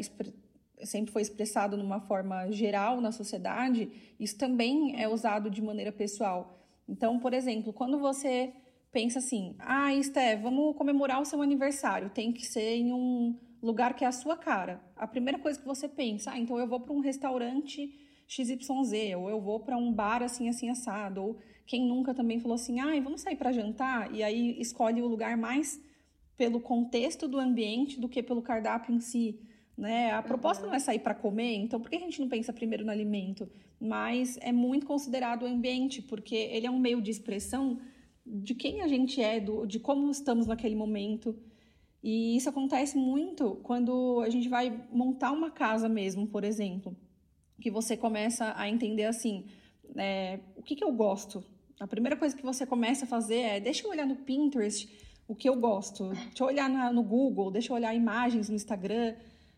sempre 0.84 1.14
foi 1.14 1.22
expressado 1.22 1.78
numa 1.78 2.02
forma 2.02 2.52
geral 2.52 3.00
na 3.00 3.14
sociedade, 3.14 3.90
isso 4.20 4.38
também 4.38 5.02
é 5.02 5.08
usado 5.08 5.50
de 5.50 5.62
maneira 5.62 5.94
pessoal. 5.94 6.60
Então, 6.86 7.18
por 7.20 7.34
exemplo, 7.34 7.72
quando 7.72 7.98
você 7.98 8.52
pensa 8.92 9.20
assim, 9.20 9.56
ah, 9.60 9.96
Esté, 9.96 10.36
vamos 10.36 10.76
comemorar 10.76 11.22
o 11.22 11.26
seu 11.26 11.42
aniversário, 11.42 12.10
tem 12.10 12.34
que 12.34 12.46
ser 12.46 12.76
em 12.76 12.92
um 12.92 13.40
lugar 13.62 13.96
que 13.96 14.04
é 14.04 14.08
a 14.10 14.12
sua 14.12 14.36
cara. 14.36 14.84
A 14.94 15.08
primeira 15.08 15.40
coisa 15.40 15.58
que 15.58 15.66
você 15.66 15.88
pensa, 15.88 16.32
ah, 16.32 16.38
então 16.38 16.60
eu 16.60 16.68
vou 16.68 16.82
para 16.82 16.94
um 16.94 17.00
restaurante 17.00 18.04
XYZ, 18.28 19.16
ou 19.18 19.30
eu 19.30 19.40
vou 19.42 19.60
para 19.60 19.78
um 19.78 19.92
bar 19.92 20.24
assim, 20.24 20.50
assim, 20.50 20.70
assado, 20.70 21.22
ou 21.22 21.38
quem 21.66 21.86
nunca 21.88 22.14
também 22.14 22.40
falou 22.40 22.56
assim, 22.56 22.80
ai, 22.80 23.00
vamos 23.02 23.22
sair 23.22 23.36
para 23.36 23.52
jantar, 23.52 24.14
e 24.14 24.24
aí 24.24 24.60
escolhe 24.60 25.02
o 25.02 25.08
lugar 25.08 25.38
mais 25.38 25.82
pelo 26.36 26.60
contexto 26.60 27.28
do 27.28 27.40
ambiente 27.40 28.00
do 28.00 28.10
que 28.10 28.24
pelo 28.24 28.42
cardápio 28.42 28.94
em 28.94 29.00
si. 29.00 29.40
Né? 29.78 30.12
A 30.12 30.22
proposta 30.22 30.64
uhum. 30.64 30.70
não 30.70 30.76
é 30.76 30.80
sair 30.80 31.00
para 31.00 31.16
comer, 31.16 31.56
então 31.56 31.80
por 31.80 31.90
que 31.90 31.96
a 31.96 32.00
gente 32.00 32.20
não 32.20 32.30
pensa 32.30 32.54
primeiro 32.54 32.86
no 32.86 32.92
alimento? 32.92 33.50
Mas 33.80 34.38
é 34.42 34.52
muito 34.52 34.86
considerado 34.86 35.44
o 35.44 35.48
ambiente, 35.48 36.02
porque 36.02 36.36
ele 36.36 36.68
é 36.68 36.72
um 36.72 36.80
meio 36.80 37.02
de 37.02 37.12
expressão 37.12 37.80
de 38.26 38.56
quem 38.56 38.82
a 38.82 38.88
gente 38.88 39.22
é, 39.22 39.40
do, 39.40 39.66
de 39.66 39.80
como 39.80 40.10
estamos 40.10 40.48
naquele 40.48 40.76
momento. 40.76 41.36
E 42.02 42.36
isso 42.36 42.50
acontece 42.50 42.98
muito 42.98 43.56
quando 43.64 44.22
a 44.22 44.30
gente 44.30 44.48
vai 44.48 44.86
montar 44.92 45.32
uma 45.32 45.50
casa 45.50 45.90
mesmo, 45.90 46.28
por 46.28 46.44
exemplo, 46.44 46.96
que 47.64 47.72
você 47.72 47.96
começa 47.96 48.54
a 48.58 48.68
entender 48.68 49.06
assim, 49.06 49.46
é, 49.96 50.38
o 50.58 50.62
que, 50.62 50.76
que 50.76 50.84
eu 50.84 50.92
gosto? 50.92 51.42
A 51.80 51.88
primeira 51.88 52.18
coisa 52.18 52.36
que 52.36 52.44
você 52.44 52.66
começa 52.66 53.06
a 53.06 53.08
fazer 53.08 53.40
é, 53.40 53.60
deixa 53.62 53.88
eu 53.88 53.90
olhar 53.90 54.06
no 54.06 54.18
Pinterest 54.18 54.90
o 55.26 55.34
que 55.34 55.48
eu 55.48 55.56
gosto, 55.56 56.10
deixa 56.10 56.44
eu 56.44 56.48
olhar 56.48 56.70
na, 56.70 56.92
no 56.92 57.02
Google, 57.02 57.50
deixa 57.50 57.72
eu 57.72 57.76
olhar 57.78 57.96
imagens 57.96 58.50
no 58.50 58.56
Instagram, 58.56 59.16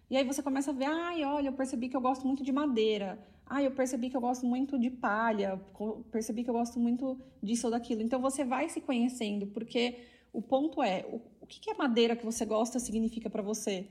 e 0.08 0.16
aí 0.16 0.24
você 0.24 0.44
começa 0.44 0.70
a 0.70 0.74
ver, 0.74 0.86
ai, 0.86 1.26
olha, 1.26 1.48
eu 1.48 1.54
percebi 1.54 1.90
que 1.90 1.98
eu 1.98 2.02
gosto 2.02 2.28
muito 2.28 2.44
de 2.44 2.52
madeira. 2.52 3.18
Ai, 3.44 3.66
eu 3.66 3.72
percebi 3.72 4.08
que 4.08 4.16
eu 4.16 4.22
gosto 4.22 4.46
muito 4.46 4.78
de 4.78 4.92
palha, 4.92 5.60
percebi 6.12 6.44
que 6.44 6.50
eu 6.50 6.54
gosto 6.54 6.80
muito 6.80 7.20
disso 7.42 7.66
ou 7.66 7.72
daquilo. 7.72 8.04
Então 8.04 8.22
você 8.22 8.46
vai 8.46 8.70
se 8.70 8.80
conhecendo, 8.82 9.48
porque 9.48 9.98
o 10.32 10.44
ponto 10.44 10.84
é, 10.84 11.04
o, 11.10 11.20
o 11.42 11.48
que, 11.48 11.60
que 11.60 11.72
a 11.72 11.76
madeira 11.76 12.16
que 12.16 12.24
você 12.24 12.46
gosta 12.46 12.78
significa 12.78 13.32
para 13.32 13.42
você? 13.42 13.88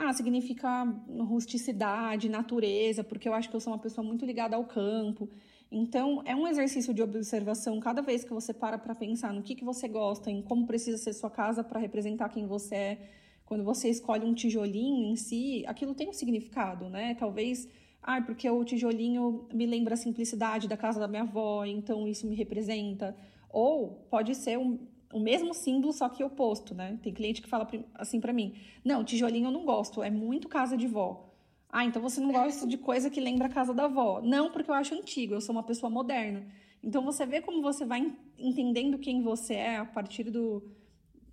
Ah, 0.00 0.12
significa 0.12 0.84
rusticidade, 1.18 2.28
natureza, 2.28 3.02
porque 3.02 3.28
eu 3.28 3.34
acho 3.34 3.50
que 3.50 3.56
eu 3.56 3.60
sou 3.60 3.72
uma 3.72 3.80
pessoa 3.80 4.06
muito 4.06 4.24
ligada 4.24 4.54
ao 4.54 4.64
campo. 4.64 5.28
Então, 5.70 6.22
é 6.24 6.36
um 6.36 6.46
exercício 6.46 6.94
de 6.94 7.02
observação 7.02 7.80
cada 7.80 8.00
vez 8.00 8.22
que 8.22 8.32
você 8.32 8.54
para 8.54 8.78
para 8.78 8.94
pensar 8.94 9.32
no 9.34 9.42
que, 9.42 9.56
que 9.56 9.64
você 9.64 9.88
gosta, 9.88 10.30
em 10.30 10.40
como 10.40 10.66
precisa 10.66 10.96
ser 10.98 11.12
sua 11.14 11.28
casa 11.28 11.64
para 11.64 11.80
representar 11.80 12.28
quem 12.28 12.46
você 12.46 12.74
é 12.74 12.98
quando 13.44 13.64
você 13.64 13.88
escolhe 13.88 14.26
um 14.26 14.34
tijolinho 14.34 15.10
em 15.10 15.16
si, 15.16 15.64
aquilo 15.66 15.94
tem 15.94 16.08
um 16.08 16.12
significado, 16.12 16.88
né? 16.90 17.14
Talvez, 17.14 17.66
ah, 18.02 18.20
porque 18.20 18.48
o 18.48 18.62
tijolinho 18.62 19.48
me 19.52 19.64
lembra 19.64 19.94
a 19.94 19.96
simplicidade 19.96 20.68
da 20.68 20.76
casa 20.76 21.00
da 21.00 21.08
minha 21.08 21.22
avó, 21.22 21.64
então 21.64 22.06
isso 22.06 22.26
me 22.28 22.36
representa. 22.36 23.16
Ou 23.48 24.06
pode 24.10 24.34
ser 24.34 24.58
um, 24.58 24.78
o 25.12 25.20
mesmo 25.20 25.54
símbolo, 25.54 25.92
só 25.92 26.08
que 26.08 26.22
oposto, 26.22 26.74
né? 26.74 26.98
Tem 27.02 27.12
cliente 27.12 27.40
que 27.40 27.48
fala 27.48 27.66
assim 27.94 28.20
para 28.20 28.32
mim: 28.32 28.54
não, 28.84 29.04
tijolinho 29.04 29.46
eu 29.46 29.52
não 29.52 29.64
gosto, 29.64 30.02
é 30.02 30.10
muito 30.10 30.48
casa 30.48 30.76
de 30.76 30.86
vó. 30.86 31.28
Ah, 31.70 31.84
então 31.84 32.00
você 32.00 32.20
não 32.20 32.32
gosta 32.32 32.66
de 32.66 32.78
coisa 32.78 33.10
que 33.10 33.20
lembra 33.20 33.46
a 33.46 33.50
casa 33.50 33.74
da 33.74 33.84
avó. 33.84 34.20
Não, 34.22 34.50
porque 34.50 34.70
eu 34.70 34.74
acho 34.74 34.94
antigo, 34.94 35.34
eu 35.34 35.40
sou 35.40 35.54
uma 35.54 35.62
pessoa 35.62 35.90
moderna. 35.90 36.46
Então 36.82 37.02
você 37.02 37.26
vê 37.26 37.42
como 37.42 37.60
você 37.60 37.84
vai 37.84 38.10
entendendo 38.38 38.98
quem 38.98 39.22
você 39.22 39.54
é 39.54 39.76
a 39.76 39.84
partir 39.84 40.24
do, 40.24 40.62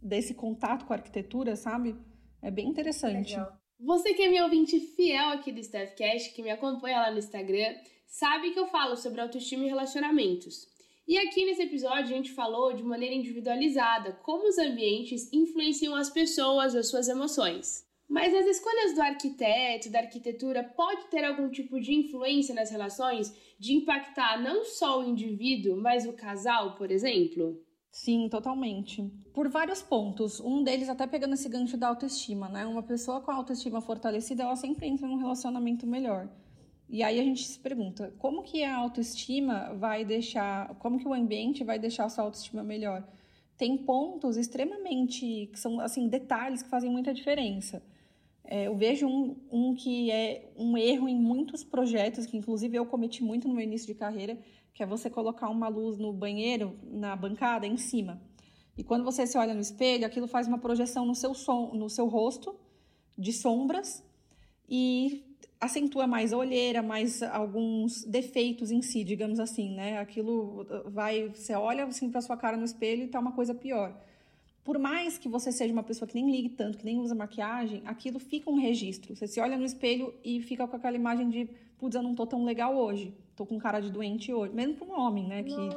desse 0.02 0.34
contato 0.34 0.86
com 0.86 0.94
a 0.94 0.98
arquitetura, 0.98 1.56
sabe? 1.56 1.96
É 2.42 2.52
bem 2.52 2.68
interessante. 2.68 3.32
Legal. 3.32 3.58
Você 3.80 4.14
que 4.14 4.24
é 4.24 4.30
meu 4.30 4.46
ouvinte 4.46 4.80
fiel 4.80 5.30
aqui 5.30 5.52
do 5.52 5.60
Staffcast, 5.60 6.34
que 6.34 6.42
me 6.42 6.50
acompanha 6.50 7.02
lá 7.02 7.12
no 7.12 7.20
Instagram, 7.20 7.76
sabe 8.08 8.52
que 8.52 8.60
eu 8.60 8.68
falo 8.68 8.96
sobre 8.96 9.22
autoestima 9.22 9.64
e 9.66 9.68
relacionamentos. 9.68 10.68
E 11.08 11.20
aqui 11.20 11.46
nesse 11.46 11.62
episódio 11.62 12.06
a 12.06 12.18
gente 12.18 12.32
falou 12.32 12.74
de 12.74 12.82
maneira 12.82 13.14
individualizada 13.14 14.14
como 14.24 14.48
os 14.48 14.58
ambientes 14.58 15.32
influenciam 15.32 15.96
as 15.96 16.10
pessoas, 16.10 16.76
as 16.76 16.90
suas 16.90 17.08
emoções. 17.08 17.86
Mas 18.10 18.34
as 18.34 18.46
escolhas 18.48 18.96
do 18.96 19.02
arquiteto, 19.02 19.92
da 19.92 20.00
arquitetura, 20.00 20.64
pode 20.64 21.06
ter 21.08 21.24
algum 21.24 21.50
tipo 21.50 21.80
de 21.80 21.94
influência 21.94 22.56
nas 22.56 22.72
relações, 22.72 23.32
de 23.60 23.74
impactar 23.74 24.42
não 24.42 24.66
só 24.66 25.00
o 25.00 25.08
indivíduo, 25.08 25.78
mas 25.78 26.08
o 26.08 26.14
casal, 26.14 26.76
por 26.76 26.90
exemplo? 26.90 27.64
Sim, 27.92 28.28
totalmente. 28.28 29.04
Por 29.32 29.48
vários 29.48 29.84
pontos. 29.84 30.40
Um 30.40 30.64
deles 30.64 30.90
até 30.90 31.06
pegando 31.06 31.36
esse 31.36 31.48
gancho 31.48 31.78
da 31.78 31.88
autoestima, 31.88 32.50
né? 32.50 32.66
Uma 32.66 32.84
pessoa 32.84 33.22
com 33.22 33.32
a 33.32 33.36
autoestima 33.36 33.80
fortalecida, 33.80 34.44
ela 34.44 34.56
sempre 34.56 34.88
entra 34.88 35.08
num 35.08 35.18
relacionamento 35.18 35.86
melhor. 35.86 36.30
E 36.88 37.02
aí 37.02 37.20
a 37.20 37.24
gente 37.24 37.44
se 37.44 37.60
pergunta, 37.60 38.14
como 38.20 38.44
que 38.44 38.64
a 38.64 38.76
autoestima 38.76 39.74
vai 39.74 40.06
deixar, 40.06 40.76
como 40.76 41.00
que 41.00 41.08
o 41.08 41.14
ambiente 41.14 41.64
vai 41.64 41.80
deixar 41.80 42.06
a 42.06 42.10
sua 42.10 42.24
autoestima 42.24 42.64
melhor? 42.64 43.08
Tem 43.58 43.78
pontos 43.78 44.38
extremamente, 44.38 45.50
que 45.52 45.60
são 45.60 45.80
assim, 45.80 46.08
detalhes 46.08 46.62
que 46.62 46.70
fazem 46.70 46.92
muita 46.92 47.14
diferença. 47.14 47.82
É, 48.44 48.68
eu 48.68 48.76
vejo 48.76 49.08
um, 49.08 49.36
um 49.52 49.74
que 49.74 50.12
é 50.12 50.52
um 50.56 50.78
erro 50.78 51.10
em 51.10 51.16
muitos 51.16 51.64
projetos, 51.64 52.28
que 52.28 52.38
inclusive 52.38 52.78
eu 52.78 52.86
cometi 52.86 53.24
muito 53.24 53.48
no 53.48 53.56
meu 53.56 53.64
início 53.64 53.88
de 53.88 53.96
carreira, 53.96 54.38
que 54.74 54.84
é 54.84 54.86
você 54.86 55.10
colocar 55.10 55.50
uma 55.50 55.68
luz 55.68 55.98
no 55.98 56.14
banheiro, 56.14 56.78
na 56.84 57.16
bancada, 57.16 57.66
em 57.66 57.78
cima. 57.78 58.22
E 58.78 58.84
quando 58.84 59.04
você 59.04 59.26
se 59.26 59.38
olha 59.38 59.54
no 59.54 59.62
espelho, 59.62 60.06
aquilo 60.06 60.28
faz 60.28 60.48
uma 60.48 60.60
projeção 60.60 61.06
no 61.06 61.16
seu, 61.16 61.34
som, 61.34 61.72
no 61.74 61.90
seu 61.90 62.08
rosto, 62.08 62.56
de 63.18 63.32
sombras, 63.34 64.04
e 64.68 65.25
acentua 65.60 66.06
mais 66.06 66.34
a 66.34 66.38
olheira, 66.38 66.82
mais 66.82 67.24
alguns 67.24 68.04
defeitos 68.04 68.72
em 68.72 68.82
si, 68.82 69.04
digamos 69.04 69.40
assim, 69.40 69.74
né? 69.74 70.00
Aquilo 70.00 70.66
vai, 70.86 71.30
você 71.30 71.54
olha 71.54 71.86
assim 71.86 72.10
para 72.10 72.22
sua 72.22 72.38
cara 72.38 72.58
no 72.58 72.66
espelho 72.66 73.04
e 73.04 73.08
tá 73.08 73.20
uma 73.20 73.32
coisa 73.32 73.54
pior. 73.54 73.96
Por 74.64 74.80
mais 74.80 75.18
que 75.18 75.30
você 75.30 75.52
seja 75.52 75.72
uma 75.72 75.84
pessoa 75.84 76.08
que 76.08 76.16
nem 76.16 76.30
ligue 76.30 76.50
tanto, 76.50 76.78
que 76.78 76.86
nem 76.86 77.00
usa 77.00 77.14
maquiagem, 77.14 77.82
aquilo 77.86 78.20
fica 78.20 78.50
um 78.50 78.60
registro. 78.60 79.16
Você 79.16 79.28
se 79.28 79.40
olha 79.40 79.58
no 79.58 79.66
espelho 79.66 80.14
e 80.24 80.42
fica 80.42 80.68
com 80.68 80.76
aquela 80.76 80.96
imagem 80.96 81.30
de, 81.30 81.50
putz, 81.78 81.96
eu 81.96 82.02
não 82.02 82.16
tô 82.16 82.26
tão 82.26 82.44
legal 82.44 82.76
hoje 82.76 83.14
tô 83.36 83.46
com 83.46 83.60
cara 83.60 83.80
de 83.80 83.92
doente 83.92 84.34
hoje. 84.34 84.54
Mesmo 84.54 84.76
para 84.76 84.88
um 84.88 85.00
homem, 85.00 85.28
né? 85.28 85.44
Que 85.44 85.70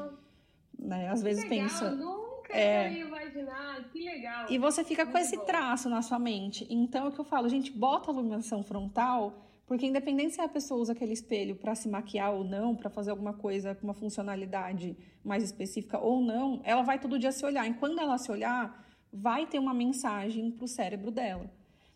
né, 0.79 1.09
às 1.09 1.23
vezes 1.23 1.43
legal, 1.45 1.69
pensa. 1.69 1.91
Nunca 1.91 2.57
é... 2.57 2.93
ia 2.93 3.01
imaginar, 3.01 3.85
que 3.91 4.05
legal. 4.05 4.47
E 4.49 4.59
você 4.59 4.85
fica 4.85 5.05
Muito 5.05 5.13
com 5.13 5.19
esse 5.19 5.37
bom. 5.37 5.45
traço 5.45 5.89
na 5.89 6.01
sua 6.01 6.19
mente. 6.19 6.67
Então 6.71 7.07
é 7.07 7.09
o 7.09 7.13
que 7.13 7.19
eu 7.19 7.25
falo, 7.25 7.49
gente, 7.49 7.71
bota 7.71 8.11
a 8.11 8.15
iluminação 8.15 8.63
frontal, 8.63 9.48
porque 9.69 9.87
independente 9.87 10.35
se 10.35 10.41
a 10.41 10.49
pessoa 10.49 10.81
usa 10.81 10.95
aquele 10.95 11.13
espelho 11.13 11.55
para 11.55 11.75
se 11.75 11.91
maquiar 11.91 12.33
ou 12.33 12.43
não, 12.43 12.75
para 12.75 12.89
fazer 12.89 13.11
alguma 13.11 13.35
coisa 13.35 13.75
com 13.75 13.85
uma 13.87 13.93
funcionalidade 13.93 14.97
mais 15.23 15.45
específica 15.45 15.99
ou 15.99 16.23
não, 16.23 16.63
ela 16.65 16.81
vai 16.81 16.99
todo 16.99 17.19
dia 17.19 17.31
se 17.31 17.45
olhar. 17.45 17.69
E 17.69 17.75
quando 17.75 18.01
ela 18.01 18.17
se 18.17 18.33
olhar, 18.33 18.83
vai 19.13 19.47
ter 19.47 19.59
uma 19.59 19.75
mensagem 19.75 20.51
para 20.51 20.65
o 20.65 20.69
cérebro 20.69 21.11
dela. 21.11 21.51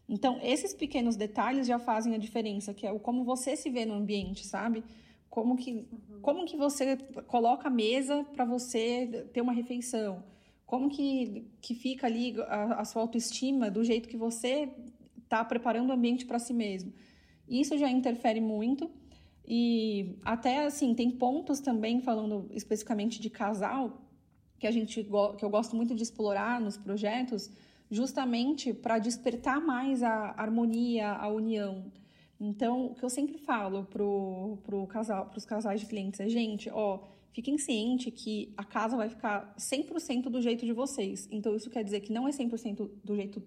Então, 0.07 0.39
esses 0.43 0.75
pequenos 0.75 1.17
detalhes 1.17 1.67
já 1.67 1.79
fazem 1.79 2.15
a 2.15 2.19
diferença, 2.19 2.75
que 2.75 2.87
é 2.87 2.93
o 2.93 3.01
como 3.01 3.25
você 3.25 3.57
se 3.57 3.71
vê 3.71 3.87
no 3.87 3.95
ambiente, 3.95 4.47
sabe? 4.47 4.85
Como 5.31 5.57
que, 5.57 5.73
uhum. 5.73 6.21
como 6.21 6.45
que 6.45 6.59
você 6.59 6.99
coloca 7.27 7.69
a 7.69 7.71
mesa 7.71 8.23
para 8.35 8.45
você 8.45 9.31
ter 9.33 9.41
uma 9.41 9.53
refeição? 9.55 10.23
Como 10.67 10.91
que, 10.91 11.51
que 11.63 11.75
fica 11.75 12.07
ali 12.07 12.35
a, 12.43 12.81
a 12.81 12.85
sua 12.85 13.01
autoestima 13.01 13.71
do 13.71 13.83
jeito 13.83 14.11
que 14.11 14.17
você 14.19 14.69
está 15.23 15.43
preparando 15.43 15.89
o 15.89 15.93
ambiente 15.95 16.27
para 16.27 16.39
si 16.39 16.53
mesmo? 16.53 16.93
Isso 17.61 17.77
já 17.77 17.91
interfere 17.91 18.41
muito. 18.41 18.91
E 19.47 20.17
até 20.25 20.65
assim, 20.65 20.95
tem 20.95 21.11
pontos 21.11 21.61
também, 21.61 22.01
falando 22.01 22.49
especificamente 22.51 23.21
de 23.21 23.29
casal, 23.29 24.01
que 24.59 24.67
a 24.67 24.71
gente 24.71 25.05
que 25.05 25.45
eu 25.45 25.51
gosto 25.51 25.77
muito 25.77 25.95
de 25.95 26.03
explorar 26.03 26.61
nos 26.61 26.79
projetos, 26.79 27.51
justamente 27.91 28.73
para 28.73 28.99
despertar 28.99 29.61
mais 29.61 30.03
a 30.03 30.35
harmonia, 30.37 31.13
a 31.13 31.29
união. 31.29 31.93
Então, 32.41 32.87
o 32.87 32.95
que 32.95 33.05
eu 33.05 33.11
sempre 33.11 33.37
falo 33.37 33.85
pro, 33.85 34.59
pro 34.65 34.87
casal, 34.87 35.27
pros 35.27 35.45
casais 35.45 35.81
de 35.81 35.87
clientes 35.87 36.21
é, 36.21 36.29
gente, 36.29 36.71
ó, 36.71 37.01
fiquem 37.33 37.59
cientes 37.59 38.13
que 38.15 38.53
a 38.57 38.65
casa 38.65 38.97
vai 38.97 39.09
ficar 39.11 39.55
100% 39.59 40.25
do 40.25 40.41
jeito 40.41 40.65
de 40.65 40.73
vocês. 40.73 41.29
Então, 41.31 41.55
isso 41.55 41.69
quer 41.69 41.85
dizer 41.85 42.01
que 42.01 42.13
não 42.13 42.27
é 42.27 42.31
100% 42.31 42.91
do 43.05 43.15
jeito 43.15 43.43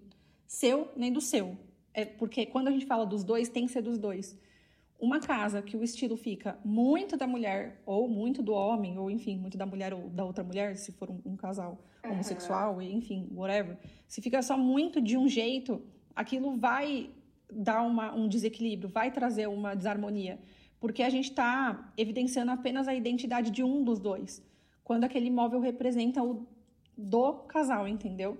seu 0.46 0.88
nem 0.96 1.12
do 1.12 1.20
seu. 1.20 1.58
É 1.96 2.04
porque 2.04 2.44
quando 2.44 2.68
a 2.68 2.70
gente 2.70 2.84
fala 2.84 3.06
dos 3.06 3.24
dois, 3.24 3.48
tem 3.48 3.64
que 3.64 3.72
ser 3.72 3.80
dos 3.80 3.96
dois. 3.96 4.38
Uma 5.00 5.18
casa 5.18 5.62
que 5.62 5.78
o 5.78 5.82
estilo 5.82 6.14
fica 6.14 6.58
muito 6.62 7.16
da 7.16 7.26
mulher, 7.26 7.80
ou 7.86 8.06
muito 8.06 8.42
do 8.42 8.52
homem, 8.52 8.98
ou 8.98 9.10
enfim, 9.10 9.38
muito 9.38 9.56
da 9.56 9.64
mulher 9.64 9.94
ou 9.94 10.10
da 10.10 10.22
outra 10.22 10.44
mulher, 10.44 10.76
se 10.76 10.92
for 10.92 11.10
um, 11.10 11.20
um 11.24 11.36
casal 11.36 11.82
uhum. 12.04 12.12
homossexual, 12.12 12.82
enfim, 12.82 13.26
whatever. 13.32 13.78
Se 14.06 14.20
fica 14.20 14.42
só 14.42 14.58
muito 14.58 15.00
de 15.00 15.16
um 15.16 15.26
jeito, 15.26 15.82
aquilo 16.14 16.54
vai 16.58 17.10
dar 17.50 17.82
uma, 17.82 18.14
um 18.14 18.28
desequilíbrio, 18.28 18.90
vai 18.90 19.10
trazer 19.10 19.46
uma 19.48 19.74
desarmonia, 19.74 20.38
porque 20.78 21.02
a 21.02 21.08
gente 21.08 21.30
está 21.30 21.92
evidenciando 21.96 22.50
apenas 22.50 22.86
a 22.88 22.94
identidade 22.94 23.50
de 23.50 23.62
um 23.64 23.82
dos 23.82 23.98
dois, 23.98 24.42
quando 24.84 25.04
aquele 25.04 25.28
imóvel 25.28 25.60
representa 25.60 26.22
o 26.22 26.46
do 26.94 27.32
casal, 27.44 27.88
entendeu? 27.88 28.36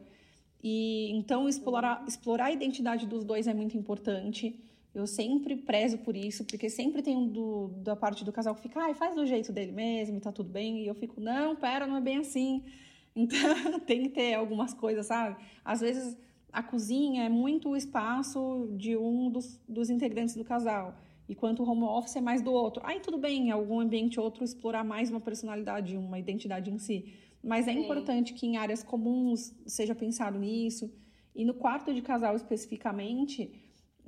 E 0.68 1.12
então 1.12 1.48
explorar, 1.48 2.04
explorar 2.08 2.46
a 2.46 2.50
identidade 2.50 3.06
dos 3.06 3.24
dois 3.24 3.46
é 3.46 3.54
muito 3.54 3.76
importante. 3.76 4.58
Eu 4.92 5.06
sempre 5.06 5.54
prezo 5.54 5.98
por 5.98 6.16
isso, 6.16 6.44
porque 6.44 6.68
sempre 6.68 7.02
tem 7.02 7.16
um 7.16 7.28
do, 7.28 7.68
da 7.84 7.94
parte 7.94 8.24
do 8.24 8.32
casal 8.32 8.52
que 8.52 8.62
fica, 8.62 8.80
ah, 8.80 8.92
faz 8.92 9.14
do 9.14 9.24
jeito 9.24 9.52
dele 9.52 9.70
mesmo, 9.70 10.16
e 10.16 10.20
tá 10.20 10.32
tudo 10.32 10.50
bem. 10.50 10.82
E 10.82 10.88
eu 10.88 10.94
fico, 10.96 11.20
não, 11.20 11.54
pera, 11.54 11.86
não 11.86 11.96
é 11.96 12.00
bem 12.00 12.18
assim. 12.18 12.64
Então 13.18 13.80
tem 13.80 14.02
que 14.02 14.08
ter 14.10 14.34
algumas 14.34 14.74
coisas, 14.74 15.06
sabe? 15.06 15.42
Às 15.64 15.80
vezes 15.80 16.18
a 16.52 16.62
cozinha 16.62 17.22
é 17.24 17.28
muito 17.30 17.70
o 17.70 17.76
espaço 17.76 18.68
de 18.76 18.94
um 18.94 19.30
dos, 19.30 19.58
dos 19.66 19.88
integrantes 19.88 20.34
do 20.34 20.44
casal. 20.44 20.98
enquanto 21.26 21.62
o 21.62 21.70
home 21.70 21.84
office 21.84 22.16
é 22.16 22.20
mais 22.20 22.42
do 22.42 22.52
outro. 22.52 22.82
Aí 22.84 23.00
tudo 23.00 23.16
bem, 23.16 23.48
em 23.48 23.50
algum 23.52 23.80
ambiente 23.80 24.20
outro 24.20 24.44
explorar 24.44 24.84
mais 24.84 25.10
uma 25.10 25.20
personalidade, 25.20 25.96
uma 25.96 26.18
identidade 26.18 26.70
em 26.70 26.78
si. 26.78 27.14
Mas 27.46 27.68
é 27.68 27.72
Sim. 27.72 27.84
importante 27.84 28.34
que 28.34 28.44
em 28.44 28.56
áreas 28.56 28.82
comuns 28.82 29.54
seja 29.64 29.94
pensado 29.94 30.36
nisso. 30.36 30.92
E 31.32 31.44
no 31.44 31.54
quarto 31.54 31.94
de 31.94 32.02
casal 32.02 32.34
especificamente, 32.34 33.52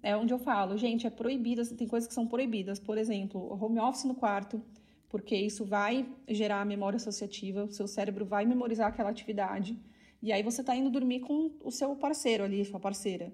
é 0.02 0.16
onde 0.16 0.34
eu 0.34 0.40
falo, 0.40 0.76
gente, 0.76 1.06
é 1.06 1.10
proibido, 1.10 1.64
tem 1.76 1.86
coisas 1.86 2.08
que 2.08 2.14
são 2.14 2.26
proibidas. 2.26 2.80
Por 2.80 2.98
exemplo, 2.98 3.56
home 3.62 3.78
office 3.78 4.02
no 4.02 4.14
quarto, 4.16 4.60
porque 5.08 5.36
isso 5.36 5.64
vai 5.64 6.04
gerar 6.26 6.66
memória 6.66 6.96
associativa, 6.96 7.62
o 7.62 7.70
seu 7.70 7.86
cérebro 7.86 8.24
vai 8.24 8.44
memorizar 8.44 8.88
aquela 8.88 9.10
atividade. 9.10 9.78
E 10.20 10.32
aí 10.32 10.42
você 10.42 10.60
está 10.60 10.74
indo 10.74 10.90
dormir 10.90 11.20
com 11.20 11.52
o 11.62 11.70
seu 11.70 11.94
parceiro 11.94 12.42
ali, 12.42 12.64
sua 12.64 12.80
parceira. 12.80 13.32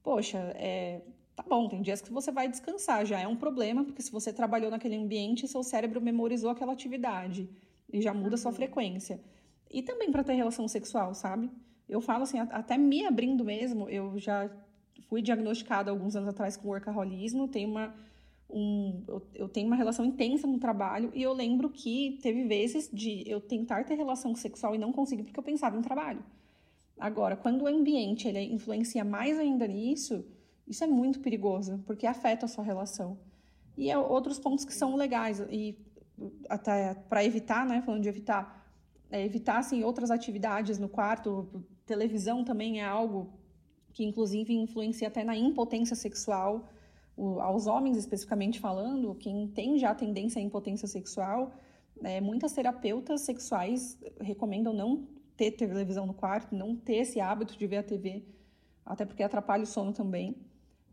Poxa, 0.00 0.38
é, 0.54 1.00
tá 1.34 1.42
bom, 1.42 1.68
tem 1.68 1.82
dias 1.82 2.00
que 2.00 2.12
você 2.12 2.30
vai 2.30 2.46
descansar, 2.48 3.04
já 3.04 3.18
é 3.18 3.26
um 3.26 3.34
problema, 3.34 3.84
porque 3.84 4.00
se 4.00 4.12
você 4.12 4.32
trabalhou 4.32 4.70
naquele 4.70 4.94
ambiente, 4.94 5.48
seu 5.48 5.64
cérebro 5.64 6.00
memorizou 6.00 6.50
aquela 6.50 6.72
atividade 6.72 7.50
e 7.92 8.00
já 8.00 8.14
muda 8.14 8.36
uhum. 8.36 8.42
sua 8.42 8.52
frequência. 8.52 9.20
E 9.70 9.82
também 9.82 10.10
para 10.10 10.24
ter 10.24 10.34
relação 10.34 10.66
sexual, 10.66 11.14
sabe? 11.14 11.50
Eu 11.88 12.00
falo 12.00 12.24
assim, 12.24 12.38
até 12.38 12.76
me 12.76 13.06
abrindo 13.06 13.44
mesmo, 13.44 13.88
eu 13.88 14.18
já 14.18 14.50
fui 15.08 15.22
diagnosticada 15.22 15.90
alguns 15.90 16.16
anos 16.16 16.28
atrás 16.28 16.56
com 16.56 16.68
workaholismo, 16.68 17.48
tenho 17.48 17.70
uma 17.70 17.94
um, 18.52 19.04
eu, 19.06 19.22
eu, 19.34 19.48
tenho 19.48 19.66
uma 19.66 19.76
relação 19.76 20.04
intensa 20.04 20.46
no 20.46 20.58
trabalho 20.58 21.10
e 21.14 21.22
eu 21.22 21.32
lembro 21.32 21.70
que 21.70 22.18
teve 22.20 22.44
vezes 22.44 22.90
de 22.92 23.22
eu 23.26 23.40
tentar 23.40 23.84
ter 23.84 23.94
relação 23.94 24.34
sexual 24.34 24.74
e 24.74 24.78
não 24.78 24.92
conseguir 24.92 25.22
porque 25.22 25.38
eu 25.38 25.44
pensava 25.44 25.76
em 25.76 25.82
trabalho. 25.82 26.24
Agora, 26.98 27.36
quando 27.36 27.62
o 27.62 27.66
ambiente 27.66 28.28
ele 28.28 28.40
influencia 28.40 29.04
mais 29.04 29.38
ainda 29.38 29.66
nisso, 29.66 30.24
isso 30.66 30.84
é 30.84 30.86
muito 30.86 31.20
perigoso, 31.20 31.82
porque 31.86 32.06
afeta 32.06 32.44
a 32.44 32.48
sua 32.48 32.62
relação. 32.62 33.18
E 33.76 33.90
é 33.90 33.96
outros 33.96 34.38
pontos 34.38 34.64
que 34.64 34.74
são 34.74 34.96
legais 34.96 35.40
e 35.48 35.78
até 36.48 36.94
para 37.08 37.24
evitar, 37.24 37.64
né, 37.64 37.80
falando 37.80 38.02
de 38.02 38.08
evitar, 38.08 38.59
é, 39.10 39.24
evitar 39.24 39.58
assim 39.58 39.82
outras 39.84 40.10
atividades 40.10 40.78
no 40.78 40.88
quarto, 40.88 41.64
televisão 41.84 42.44
também 42.44 42.80
é 42.80 42.84
algo 42.84 43.32
que 43.92 44.04
inclusive 44.04 44.54
influencia 44.54 45.08
até 45.08 45.24
na 45.24 45.36
impotência 45.36 45.96
sexual 45.96 46.68
o, 47.20 47.38
aos 47.40 47.66
homens 47.66 47.98
especificamente 47.98 48.58
falando, 48.58 49.14
quem 49.14 49.46
tem 49.48 49.78
já 49.78 49.94
tendência 49.94 50.40
à 50.40 50.42
impotência 50.42 50.88
sexual, 50.88 51.52
é, 52.02 52.18
muitas 52.18 52.52
terapeutas 52.52 53.20
sexuais 53.20 53.98
recomendam 54.20 54.72
não 54.72 55.06
ter 55.36 55.50
televisão 55.50 56.06
no 56.06 56.14
quarto, 56.14 56.54
não 56.54 56.74
ter 56.74 56.96
esse 56.96 57.20
hábito 57.20 57.58
de 57.58 57.66
ver 57.66 57.78
a 57.78 57.82
TV, 57.82 58.24
até 58.86 59.04
porque 59.04 59.22
atrapalha 59.22 59.64
o 59.64 59.66
sono 59.66 59.92
também. 59.92 60.34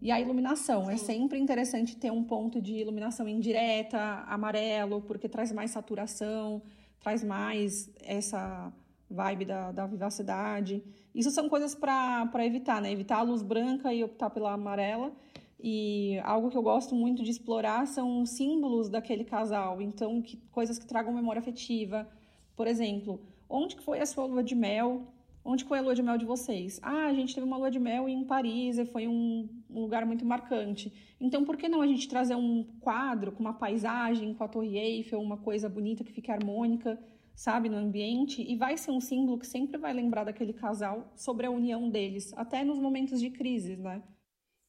E 0.01 0.11
a 0.11 0.19
iluminação, 0.19 0.89
é 0.89 0.97
Sim. 0.97 1.03
é 1.03 1.15
sempre 1.15 1.39
interessante 1.39 1.95
ter 1.95 2.11
um 2.11 2.23
ponto 2.23 2.61
de 2.61 2.73
iluminação 2.73 3.27
indireta, 3.27 3.97
amarelo, 4.27 5.01
porque 5.01 5.29
traz 5.29 5.51
mais 5.51 5.71
saturação, 5.71 6.61
traz 6.99 7.23
mais 7.23 7.89
essa 8.03 8.71
vibe 9.09 9.45
da, 9.45 9.71
da 9.71 9.85
vivacidade. 9.85 10.83
Isso 11.13 11.31
são 11.31 11.49
coisas 11.49 11.73
para 11.73 12.45
evitar, 12.45 12.81
né? 12.81 12.91
Evitar 12.91 13.19
a 13.19 13.21
luz 13.21 13.41
branca 13.41 13.93
e 13.93 14.03
optar 14.03 14.29
pela 14.29 14.53
amarela. 14.53 15.11
E 15.59 16.19
algo 16.23 16.49
que 16.49 16.57
eu 16.57 16.61
gosto 16.61 16.93
muito 16.93 17.23
de 17.23 17.31
explorar 17.31 17.87
são 17.87 18.25
símbolos 18.25 18.89
daquele 18.89 19.23
casal. 19.23 19.81
Então, 19.81 20.21
que, 20.21 20.37
coisas 20.51 20.77
que 20.77 20.85
tragam 20.85 21.13
memória 21.13 21.39
afetiva. 21.39 22.07
Por 22.55 22.67
exemplo, 22.67 23.19
onde 23.49 23.75
que 23.75 23.83
foi 23.83 23.99
a 23.99 24.05
sua 24.05 24.25
lua 24.25 24.43
de 24.43 24.53
mel? 24.53 25.07
Onde 25.49 25.63
foi 25.63 25.79
a 25.79 25.81
lua 25.81 25.95
de 25.95 26.03
mel 26.03 26.17
de 26.17 26.25
vocês? 26.25 26.77
Ah, 26.83 27.05
a 27.05 27.13
gente 27.13 27.33
teve 27.33 27.47
uma 27.47 27.55
lua 27.55 27.71
de 27.71 27.79
mel 27.79 28.09
em 28.09 28.25
Paris 28.25 28.77
e 28.77 28.85
foi 28.85 29.07
um, 29.07 29.47
um 29.69 29.79
lugar 29.79 30.05
muito 30.05 30.25
marcante. 30.25 30.91
Então, 31.21 31.45
por 31.45 31.55
que 31.55 31.69
não 31.69 31.81
a 31.81 31.87
gente 31.87 32.09
trazer 32.09 32.35
um 32.35 32.65
quadro 32.81 33.31
com 33.31 33.39
uma 33.39 33.53
paisagem, 33.53 34.33
com 34.33 34.43
a 34.43 34.47
Torre 34.49 34.77
Eiffel, 34.77 35.21
uma 35.21 35.37
coisa 35.37 35.69
bonita 35.69 36.03
que 36.03 36.11
fique 36.11 36.29
harmônica, 36.29 37.01
sabe, 37.33 37.69
no 37.69 37.77
ambiente? 37.77 38.41
E 38.41 38.57
vai 38.57 38.75
ser 38.75 38.91
um 38.91 38.99
símbolo 38.99 39.39
que 39.39 39.47
sempre 39.47 39.77
vai 39.77 39.93
lembrar 39.93 40.25
daquele 40.25 40.51
casal 40.51 41.13
sobre 41.15 41.45
a 41.45 41.49
união 41.49 41.89
deles, 41.89 42.33
até 42.35 42.65
nos 42.65 42.77
momentos 42.77 43.17
de 43.21 43.29
crise, 43.29 43.77
né? 43.77 44.03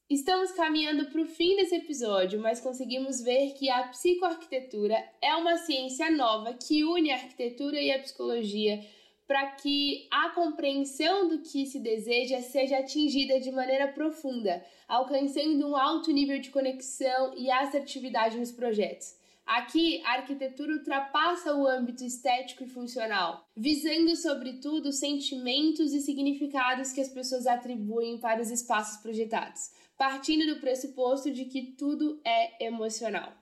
Estamos 0.09 0.53
caminhando 0.53 1.07
para 1.07 1.21
o 1.21 1.27
fim 1.27 1.57
desse 1.57 1.75
episódio, 1.75 2.41
mas 2.41 2.61
conseguimos 2.61 3.21
ver 3.21 3.53
que 3.55 3.69
a 3.69 3.89
psicoarquitetura 3.89 4.95
é 5.21 5.35
uma 5.35 5.57
ciência 5.57 6.09
nova 6.09 6.55
que 6.55 6.85
une 6.85 7.11
a 7.11 7.17
arquitetura 7.17 7.79
e 7.79 7.91
a 7.91 7.99
psicologia 7.99 8.81
para 9.29 9.53
que 9.53 10.09
a 10.11 10.31
compreensão 10.31 11.29
do 11.29 11.39
que 11.39 11.67
se 11.67 11.79
deseja 11.79 12.41
seja 12.41 12.79
atingida 12.79 13.39
de 13.39 13.53
maneira 13.53 13.87
profunda, 13.93 14.65
alcançando 14.89 15.69
um 15.69 15.77
alto 15.77 16.11
nível 16.11 16.41
de 16.41 16.51
conexão 16.51 17.35
e 17.37 17.49
assertividade 17.51 18.39
nos 18.39 18.51
projetos. 18.51 19.17
Aqui, 19.47 20.03
a 20.05 20.15
arquitetura 20.15 20.73
ultrapassa 20.73 21.55
o 21.55 21.67
âmbito 21.67 22.05
estético 22.05 22.65
e 22.65 22.69
funcional, 22.69 23.47
visando, 23.57 24.17
sobretudo, 24.17 24.93
sentimentos 24.93 25.93
e 25.93 26.01
significados 26.01 26.93
que 26.93 27.01
as 27.01 27.09
pessoas 27.09 27.47
atribuem 27.47 28.19
para 28.19 28.43
os 28.43 28.51
espaços 28.51 29.01
projetados 29.01 29.71
partindo 29.99 30.47
do 30.47 30.61
pressuposto 30.61 31.31
de 31.31 31.45
que 31.47 31.75
tudo 31.77 32.21
é 32.25 32.65
emocional. 32.65 33.33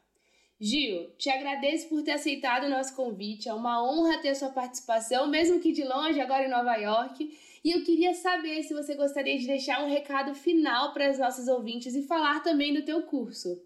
Gil, 0.59 1.11
te 1.19 1.29
agradeço 1.29 1.89
por 1.89 2.03
ter 2.03 2.13
aceitado 2.13 2.65
o 2.65 2.71
nosso 2.71 2.95
convite. 2.97 3.49
É 3.49 3.53
uma 3.53 3.83
honra 3.85 4.21
ter 4.23 4.35
sua 4.35 4.49
participação, 4.49 5.29
mesmo 5.29 5.61
que 5.61 5.73
de 5.73 5.85
longe, 5.85 6.21
agora 6.21 6.47
em 6.47 6.51
Nova 6.51 6.75
York. 6.77 7.31
E 7.63 7.71
eu 7.71 7.85
queria 7.85 8.15
saber 8.15 8.63
se 8.63 8.73
você 8.73 8.95
gostaria 8.95 9.39
de 9.39 9.47
deixar 9.47 9.85
um 9.85 9.89
recado 9.89 10.35
final 10.35 10.95
para 10.95 11.11
os 11.11 11.19
nossos 11.19 11.47
ouvintes 11.49 11.95
e 11.95 12.03
falar 12.03 12.43
também 12.43 12.73
do 12.73 12.85
teu 12.85 13.03
curso. 13.03 13.61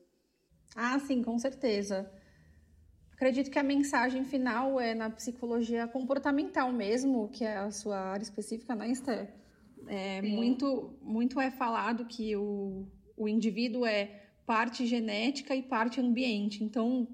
Ah, 0.74 0.98
sim, 0.98 1.22
com 1.22 1.38
certeza. 1.38 2.11
Acredito 3.12 3.50
que 3.50 3.59
a 3.59 3.62
mensagem 3.62 4.24
final 4.24 4.81
é 4.81 4.94
na 4.94 5.11
psicologia 5.11 5.87
comportamental 5.87 6.72
mesmo, 6.72 7.29
que 7.29 7.44
é 7.44 7.59
a 7.59 7.70
sua 7.70 7.98
área 7.98 8.22
específica, 8.22 8.74
né, 8.74 8.90
Esther? 8.90 9.33
É, 9.87 10.22
muito, 10.22 10.98
muito 11.03 11.38
é 11.38 11.50
falado 11.50 12.07
que 12.07 12.35
o, 12.37 12.87
o 13.16 13.29
indivíduo 13.29 13.85
é 13.85 14.29
parte 14.50 14.84
genética 14.84 15.54
e 15.54 15.62
parte 15.62 16.00
ambiente. 16.00 16.64
Então, 16.64 17.06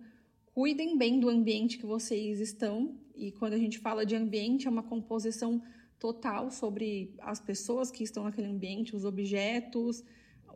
cuidem 0.54 0.96
bem 0.96 1.20
do 1.20 1.28
ambiente 1.28 1.76
que 1.76 1.84
vocês 1.84 2.40
estão. 2.40 2.98
E 3.14 3.30
quando 3.30 3.52
a 3.52 3.58
gente 3.58 3.78
fala 3.78 4.06
de 4.06 4.16
ambiente, 4.16 4.66
é 4.66 4.70
uma 4.70 4.82
composição 4.82 5.62
total 5.98 6.50
sobre 6.50 7.14
as 7.20 7.38
pessoas 7.38 7.90
que 7.90 8.02
estão 8.02 8.24
naquele 8.24 8.46
ambiente, 8.46 8.96
os 8.96 9.04
objetos, 9.04 10.02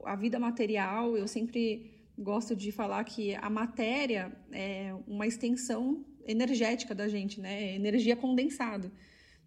a 0.07 0.17
vida 0.17 0.39
material. 0.39 1.19
Eu 1.19 1.29
sempre 1.29 1.93
gosto 2.17 2.57
de 2.57 2.73
falar 2.73 3.05
que 3.05 3.35
a 3.35 3.51
matéria 3.51 4.35
é 4.51 4.95
uma 5.07 5.27
extensão 5.27 6.03
energética 6.27 6.95
da 6.95 7.09
gente, 7.09 7.43
né? 7.43 7.63
É 7.63 7.75
energia 7.75 8.17
condensada. 8.17 8.91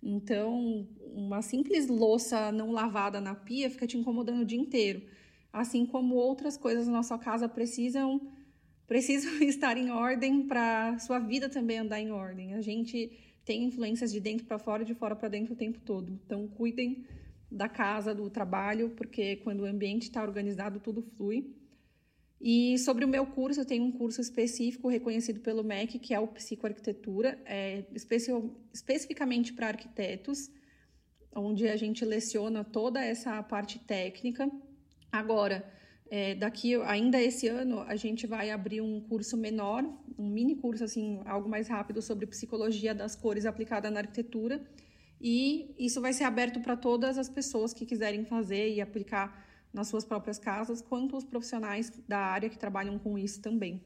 Então, 0.04 0.88
uma 1.16 1.42
simples 1.42 1.88
louça 1.88 2.52
não 2.52 2.72
lavada 2.72 3.20
na 3.20 3.34
pia 3.34 3.72
fica 3.72 3.88
te 3.88 3.98
incomodando 3.98 4.42
o 4.44 4.46
dia 4.46 4.60
inteiro. 4.60 5.02
Assim 5.54 5.86
como 5.86 6.16
outras 6.16 6.58
coisas 6.58 6.88
na 6.88 6.94
nossa 6.94 7.18
casa 7.18 7.48
precisam 7.48 8.20
precisam 8.86 9.42
estar 9.44 9.78
em 9.78 9.92
ordem 9.92 10.46
para 10.46 11.00
sua 11.00 11.20
vida 11.20 11.48
também 11.48 11.78
andar 11.78 12.02
em 12.02 12.12
ordem. 12.12 12.56
A 12.56 12.62
gente 12.62 13.12
tem 13.46 13.64
influências 13.64 14.12
de 14.12 14.20
dentro 14.20 14.46
para 14.46 14.60
fora 14.60 14.84
e 14.84 14.86
de 14.86 14.94
fora 14.94 15.16
para 15.16 15.30
dentro 15.30 15.54
o 15.54 15.58
tempo 15.58 15.80
todo. 15.80 16.20
Então, 16.26 16.48
cuidem 16.48 17.06
da 17.50 17.70
casa, 17.70 18.14
do 18.14 18.30
trabalho, 18.30 18.90
porque 18.92 19.38
quando 19.38 19.62
o 19.62 19.66
ambiente 19.66 20.04
está 20.04 20.22
organizado, 20.22 20.80
tudo 20.80 21.02
flui. 21.02 21.56
E 22.42 22.78
sobre 22.80 23.06
o 23.06 23.08
meu 23.08 23.26
curso, 23.26 23.62
eu 23.62 23.66
tenho 23.66 23.86
um 23.86 23.92
curso 23.92 24.20
específico 24.20 24.90
reconhecido 24.90 25.40
pelo 25.40 25.64
MEC, 25.64 25.98
que 26.00 26.14
é 26.14 26.20
o 26.20 26.28
Psicoarquitetura, 26.28 27.40
é, 27.46 27.86
especificamente 28.74 29.54
para 29.54 29.68
arquitetos, 29.68 30.52
onde 31.34 31.70
a 31.70 31.78
gente 31.78 32.04
leciona 32.04 32.64
toda 32.64 33.04
essa 33.04 33.42
parte 33.44 33.80
técnica. 33.80 34.52
Agora, 35.14 35.64
é, 36.10 36.34
daqui 36.34 36.74
ainda 36.86 37.22
esse 37.22 37.48
ano, 37.48 37.82
a 37.82 37.96
gente 37.96 38.26
vai 38.26 38.50
abrir 38.50 38.82
um 38.82 39.00
curso 39.00 39.38
menor, 39.38 39.84
um 40.18 40.28
mini 40.28 40.56
curso, 40.56 40.84
assim, 40.84 41.22
algo 41.24 41.48
mais 41.48 41.68
rápido 41.68 42.02
sobre 42.02 42.26
psicologia 42.26 42.96
das 42.96 43.16
cores 43.16 43.46
aplicada 43.46 43.92
na 43.92 44.00
arquitetura. 44.00 44.66
E 45.22 45.76
isso 45.78 46.02
vai 46.02 46.14
ser 46.14 46.24
aberto 46.24 46.60
para 46.62 46.76
todas 46.76 47.20
as 47.20 47.30
pessoas 47.30 47.76
que 47.76 47.86
quiserem 47.86 48.26
fazer 48.26 48.74
e 48.74 48.82
aplicar 48.82 49.46
nas 49.72 49.88
suas 49.88 50.04
próprias 50.04 50.40
casas, 50.40 50.82
quanto 50.82 51.16
os 51.16 51.24
profissionais 51.24 51.92
da 52.08 52.18
área 52.18 52.50
que 52.50 52.58
trabalham 52.58 52.98
com 52.98 53.16
isso 53.16 53.40
também. 53.40 53.84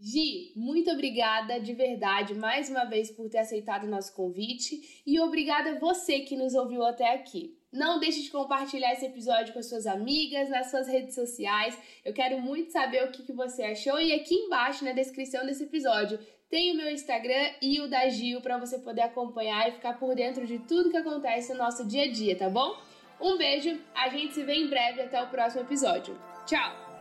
Gi, 0.00 0.52
muito 0.56 0.90
obrigada 0.90 1.60
de 1.60 1.72
verdade 1.72 2.34
mais 2.34 2.68
uma 2.68 2.84
vez 2.84 3.12
por 3.12 3.30
ter 3.30 3.38
aceitado 3.38 3.84
o 3.84 3.90
nosso 3.90 4.12
convite 4.12 5.02
e 5.06 5.20
obrigada 5.20 5.70
a 5.70 5.78
você 5.78 6.20
que 6.20 6.36
nos 6.36 6.52
ouviu 6.52 6.82
até 6.82 7.14
aqui. 7.14 7.56
Não 7.74 7.98
deixe 7.98 8.22
de 8.22 8.30
compartilhar 8.30 8.92
esse 8.92 9.04
episódio 9.04 9.52
com 9.52 9.58
as 9.58 9.68
suas 9.68 9.84
amigas, 9.84 10.48
nas 10.48 10.70
suas 10.70 10.86
redes 10.86 11.12
sociais. 11.12 11.76
Eu 12.04 12.14
quero 12.14 12.40
muito 12.40 12.70
saber 12.70 13.02
o 13.02 13.10
que, 13.10 13.24
que 13.24 13.32
você 13.32 13.64
achou 13.64 14.00
e 14.00 14.12
aqui 14.12 14.32
embaixo 14.32 14.84
na 14.84 14.92
descrição 14.92 15.44
desse 15.44 15.64
episódio 15.64 16.20
tem 16.48 16.72
o 16.72 16.76
meu 16.76 16.88
Instagram 16.88 17.50
e 17.60 17.80
o 17.80 17.88
da 17.88 18.08
Gil 18.08 18.40
para 18.40 18.58
você 18.58 18.78
poder 18.78 19.00
acompanhar 19.00 19.68
e 19.68 19.72
ficar 19.72 19.98
por 19.98 20.14
dentro 20.14 20.46
de 20.46 20.60
tudo 20.60 20.88
que 20.88 20.96
acontece 20.96 21.52
no 21.52 21.58
nosso 21.58 21.84
dia 21.84 22.04
a 22.04 22.10
dia, 22.10 22.38
tá 22.38 22.48
bom? 22.48 22.76
Um 23.20 23.36
beijo, 23.36 23.76
a 23.92 24.08
gente 24.08 24.34
se 24.34 24.44
vê 24.44 24.54
em 24.54 24.68
breve 24.68 25.02
até 25.02 25.20
o 25.20 25.26
próximo 25.26 25.62
episódio. 25.62 26.16
Tchau! 26.46 26.93